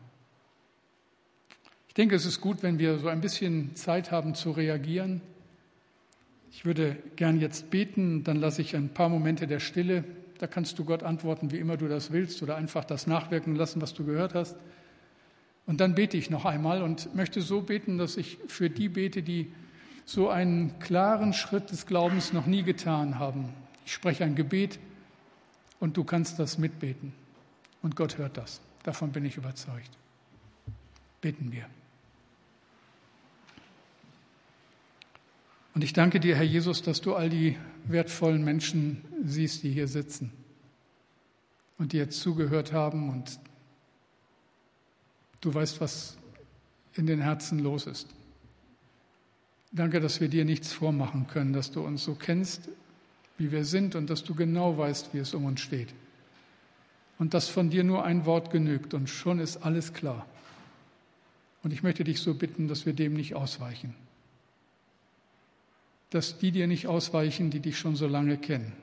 Ich 1.87 1.93
denke, 1.93 2.15
es 2.15 2.25
ist 2.25 2.41
gut, 2.41 2.63
wenn 2.63 2.79
wir 2.79 2.99
so 2.99 3.07
ein 3.07 3.21
bisschen 3.21 3.75
Zeit 3.75 4.11
haben 4.11 4.35
zu 4.35 4.51
reagieren 4.51 5.21
ich 6.51 6.65
würde 6.65 6.97
gern 7.15 7.39
jetzt 7.39 7.71
beten, 7.71 8.23
dann 8.23 8.37
lasse 8.37 8.61
ich 8.61 8.75
ein 8.75 8.89
paar 8.89 9.09
Momente 9.09 9.47
der 9.47 9.59
Stille. 9.59 10.03
Da 10.41 10.47
kannst 10.47 10.79
du 10.79 10.85
Gott 10.85 11.03
antworten, 11.03 11.51
wie 11.51 11.59
immer 11.59 11.77
du 11.77 11.87
das 11.87 12.11
willst, 12.11 12.41
oder 12.41 12.55
einfach 12.55 12.83
das 12.83 13.05
nachwirken 13.05 13.55
lassen, 13.55 13.79
was 13.79 13.93
du 13.93 14.03
gehört 14.03 14.33
hast. 14.33 14.55
Und 15.67 15.81
dann 15.81 15.93
bete 15.93 16.17
ich 16.17 16.31
noch 16.31 16.45
einmal 16.45 16.81
und 16.81 17.13
möchte 17.13 17.41
so 17.41 17.61
beten, 17.61 17.99
dass 17.99 18.17
ich 18.17 18.39
für 18.47 18.71
die 18.71 18.89
bete, 18.89 19.21
die 19.21 19.53
so 20.03 20.29
einen 20.29 20.79
klaren 20.79 21.33
Schritt 21.33 21.69
des 21.69 21.85
Glaubens 21.85 22.33
noch 22.33 22.47
nie 22.47 22.63
getan 22.63 23.19
haben. 23.19 23.53
Ich 23.85 23.93
spreche 23.93 24.23
ein 24.23 24.33
Gebet 24.33 24.79
und 25.79 25.95
du 25.95 26.03
kannst 26.03 26.39
das 26.39 26.57
mitbeten. 26.57 27.13
Und 27.83 27.95
Gott 27.95 28.17
hört 28.17 28.35
das. 28.35 28.61
Davon 28.81 29.11
bin 29.11 29.25
ich 29.25 29.37
überzeugt. 29.37 29.91
Beten 31.21 31.51
wir. 31.51 31.67
Und 35.73 35.83
ich 35.83 35.93
danke 35.93 36.19
dir, 36.19 36.35
Herr 36.35 36.43
Jesus, 36.43 36.81
dass 36.81 37.01
du 37.01 37.15
all 37.15 37.29
die 37.29 37.57
wertvollen 37.85 38.43
Menschen 38.43 39.01
siehst, 39.23 39.63
die 39.63 39.71
hier 39.71 39.87
sitzen 39.87 40.31
und 41.77 41.93
die 41.93 41.97
jetzt 41.97 42.19
zugehört 42.19 42.73
haben 42.73 43.09
und 43.09 43.39
Du 45.41 45.51
weißt, 45.51 45.81
was 45.81 46.17
in 46.93 47.07
den 47.07 47.19
Herzen 47.19 47.59
los 47.59 47.87
ist. 47.87 48.07
Danke, 49.71 49.99
dass 49.99 50.21
wir 50.21 50.27
dir 50.27 50.45
nichts 50.45 50.71
vormachen 50.71 51.27
können, 51.27 51.51
dass 51.51 51.71
du 51.71 51.81
uns 51.81 52.03
so 52.03 52.13
kennst, 52.13 52.69
wie 53.37 53.51
wir 53.51 53.65
sind 53.65 53.95
und 53.95 54.09
dass 54.09 54.23
du 54.23 54.35
genau 54.35 54.77
weißt, 54.77 55.13
wie 55.13 55.17
es 55.17 55.33
um 55.33 55.45
uns 55.45 55.61
steht. 55.61 55.89
Und 57.17 57.33
dass 57.33 57.47
von 57.47 57.69
dir 57.69 57.83
nur 57.83 58.03
ein 58.03 58.25
Wort 58.25 58.51
genügt 58.51 58.93
und 58.93 59.09
schon 59.09 59.39
ist 59.39 59.57
alles 59.57 59.93
klar. 59.93 60.27
Und 61.63 61.71
ich 61.71 61.83
möchte 61.83 62.03
dich 62.03 62.19
so 62.19 62.33
bitten, 62.33 62.67
dass 62.67 62.85
wir 62.85 62.93
dem 62.93 63.13
nicht 63.13 63.33
ausweichen. 63.35 63.95
Dass 66.11 66.37
die 66.37 66.51
dir 66.51 66.67
nicht 66.67 66.87
ausweichen, 66.87 67.49
die 67.49 67.59
dich 67.59 67.77
schon 67.79 67.95
so 67.95 68.07
lange 68.07 68.37
kennen. 68.37 68.73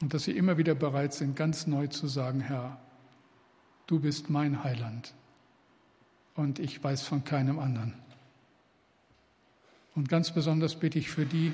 Und 0.00 0.14
dass 0.14 0.24
sie 0.24 0.36
immer 0.36 0.58
wieder 0.58 0.74
bereit 0.74 1.14
sind, 1.14 1.36
ganz 1.36 1.66
neu 1.66 1.86
zu 1.86 2.08
sagen, 2.08 2.40
Herr, 2.40 2.80
du 3.86 4.00
bist 4.00 4.30
mein 4.30 4.62
Heiland 4.64 5.14
und 6.34 6.58
ich 6.58 6.82
weiß 6.82 7.02
von 7.02 7.24
keinem 7.24 7.58
anderen. 7.58 7.94
Und 9.94 10.08
ganz 10.08 10.32
besonders 10.32 10.76
bitte 10.76 10.98
ich 10.98 11.08
für 11.08 11.26
die, 11.26 11.52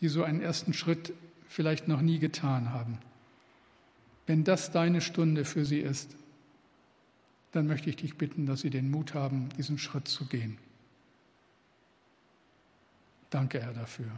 die 0.00 0.08
so 0.08 0.24
einen 0.24 0.40
ersten 0.40 0.72
Schritt 0.72 1.12
vielleicht 1.48 1.88
noch 1.88 2.00
nie 2.00 2.18
getan 2.18 2.70
haben. 2.70 2.98
Wenn 4.26 4.44
das 4.44 4.72
deine 4.72 5.00
Stunde 5.00 5.44
für 5.44 5.64
sie 5.64 5.80
ist, 5.80 6.16
dann 7.52 7.66
möchte 7.66 7.90
ich 7.90 7.96
dich 7.96 8.16
bitten, 8.16 8.46
dass 8.46 8.60
sie 8.60 8.70
den 8.70 8.90
Mut 8.90 9.14
haben, 9.14 9.50
diesen 9.56 9.78
Schritt 9.78 10.08
zu 10.08 10.26
gehen. 10.26 10.58
Danke, 13.32 13.62
Herr, 13.62 13.72
dafür. 13.72 14.10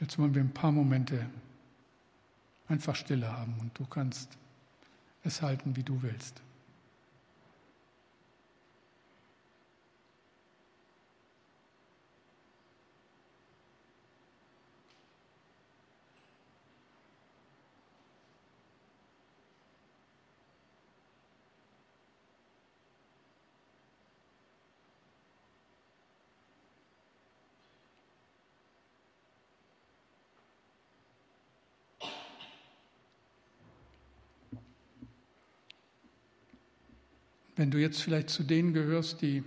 Jetzt 0.00 0.18
wollen 0.18 0.34
wir 0.34 0.42
ein 0.42 0.52
paar 0.52 0.72
Momente 0.72 1.24
einfach 2.66 2.96
Stille 2.96 3.30
haben 3.30 3.54
und 3.60 3.78
du 3.78 3.84
kannst 3.84 4.36
es 5.22 5.42
halten, 5.42 5.76
wie 5.76 5.84
du 5.84 6.02
willst. 6.02 6.42
Wenn 37.60 37.70
du 37.70 37.76
jetzt 37.76 38.00
vielleicht 38.00 38.30
zu 38.30 38.42
denen 38.42 38.72
gehörst, 38.72 39.20
die 39.20 39.44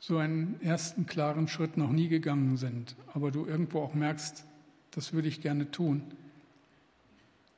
so 0.00 0.18
einen 0.18 0.60
ersten 0.60 1.06
klaren 1.06 1.46
Schritt 1.46 1.76
noch 1.76 1.92
nie 1.92 2.08
gegangen 2.08 2.56
sind, 2.56 2.96
aber 3.14 3.30
du 3.30 3.46
irgendwo 3.46 3.82
auch 3.82 3.94
merkst, 3.94 4.44
das 4.90 5.12
würde 5.12 5.28
ich 5.28 5.42
gerne 5.42 5.70
tun. 5.70 6.02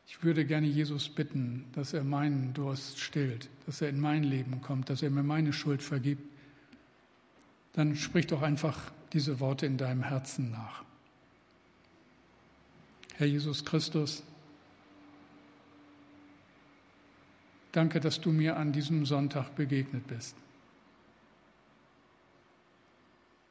Ich 0.06 0.22
würde 0.22 0.44
gerne 0.44 0.66
Jesus 0.66 1.08
bitten, 1.08 1.64
dass 1.72 1.94
er 1.94 2.04
meinen 2.04 2.52
Durst 2.52 3.00
stillt, 3.00 3.48
dass 3.64 3.80
er 3.80 3.88
in 3.88 3.98
mein 3.98 4.24
Leben 4.24 4.60
kommt, 4.60 4.90
dass 4.90 5.00
er 5.00 5.08
mir 5.08 5.22
meine 5.22 5.54
Schuld 5.54 5.82
vergibt. 5.82 6.28
Dann 7.72 7.96
sprich 7.96 8.26
doch 8.26 8.42
einfach 8.42 8.92
diese 9.14 9.40
Worte 9.40 9.64
in 9.64 9.78
deinem 9.78 10.02
Herzen 10.02 10.50
nach. 10.50 10.84
Herr 13.14 13.26
Jesus 13.26 13.64
Christus, 13.64 14.22
Danke, 17.74 17.98
dass 17.98 18.20
du 18.20 18.30
mir 18.30 18.56
an 18.56 18.70
diesem 18.70 19.04
Sonntag 19.04 19.56
begegnet 19.56 20.06
bist. 20.06 20.36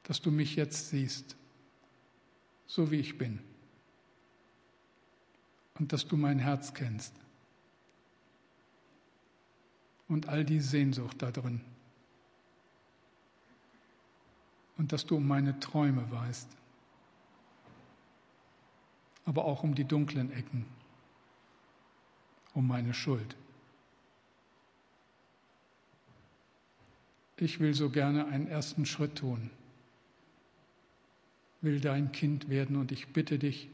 Dass 0.03 0.21
du 0.21 0.31
mich 0.31 0.55
jetzt 0.55 0.91
siehst, 0.91 1.35
so 2.65 2.89
wie 2.89 3.01
ich 3.01 3.17
bin. 3.17 3.41
Und 5.77 5.91
dass 5.91 6.07
du 6.07 6.15
mein 6.15 6.39
Herz 6.39 6.73
kennst. 6.73 7.13
Und 10.07 10.29
all 10.29 10.45
die 10.45 10.61
Sehnsucht 10.61 11.21
da 11.21 11.29
drin. 11.29 11.59
Und 14.77 14.93
dass 14.93 15.05
du 15.05 15.17
um 15.17 15.27
meine 15.27 15.59
Träume 15.59 16.09
weißt. 16.09 16.47
Aber 19.25 19.43
auch 19.43 19.63
um 19.63 19.75
die 19.75 19.83
dunklen 19.83 20.31
Ecken. 20.31 20.65
Um 22.53 22.65
meine 22.65 22.93
Schuld. 22.93 23.35
Ich 27.37 27.59
will 27.59 27.73
so 27.73 27.89
gerne 27.89 28.27
einen 28.27 28.47
ersten 28.47 28.85
Schritt 28.85 29.17
tun, 29.17 29.49
will 31.61 31.79
dein 31.79 32.11
Kind 32.11 32.49
werden 32.49 32.75
und 32.75 32.91
ich 32.91 33.07
bitte 33.07 33.39
dich, 33.39 33.69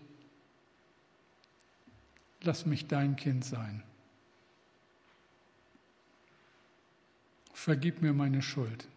lass 2.42 2.66
mich 2.66 2.88
dein 2.88 3.16
Kind 3.16 3.44
sein. 3.44 3.84
Vergib 7.54 8.02
mir 8.02 8.14
meine 8.14 8.42
Schuld. 8.42 8.88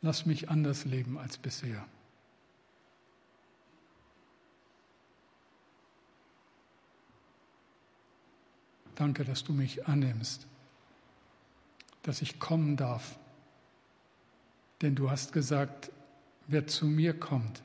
Lass 0.00 0.26
mich 0.26 0.50
anders 0.50 0.84
leben 0.84 1.16
als 1.16 1.38
bisher. 1.38 1.86
Danke, 8.96 9.24
dass 9.24 9.44
du 9.44 9.52
mich 9.52 9.86
annimmst 9.86 10.48
dass 12.02 12.22
ich 12.22 12.38
kommen 12.38 12.76
darf. 12.76 13.18
Denn 14.80 14.94
du 14.94 15.10
hast 15.10 15.32
gesagt, 15.32 15.90
wer 16.48 16.66
zu 16.66 16.86
mir 16.86 17.18
kommt, 17.18 17.62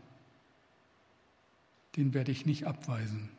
den 1.95 2.13
werde 2.13 2.31
ich 2.31 2.45
nicht 2.45 2.67
abweisen. 2.67 3.29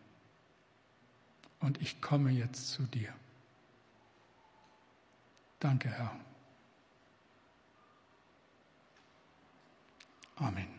Und 1.61 1.81
ich 1.81 2.01
komme 2.01 2.31
jetzt 2.31 2.71
zu 2.71 2.83
dir. 2.83 3.13
Danke, 5.61 5.89
Herr. 5.89 6.15
Amen. 10.37 10.78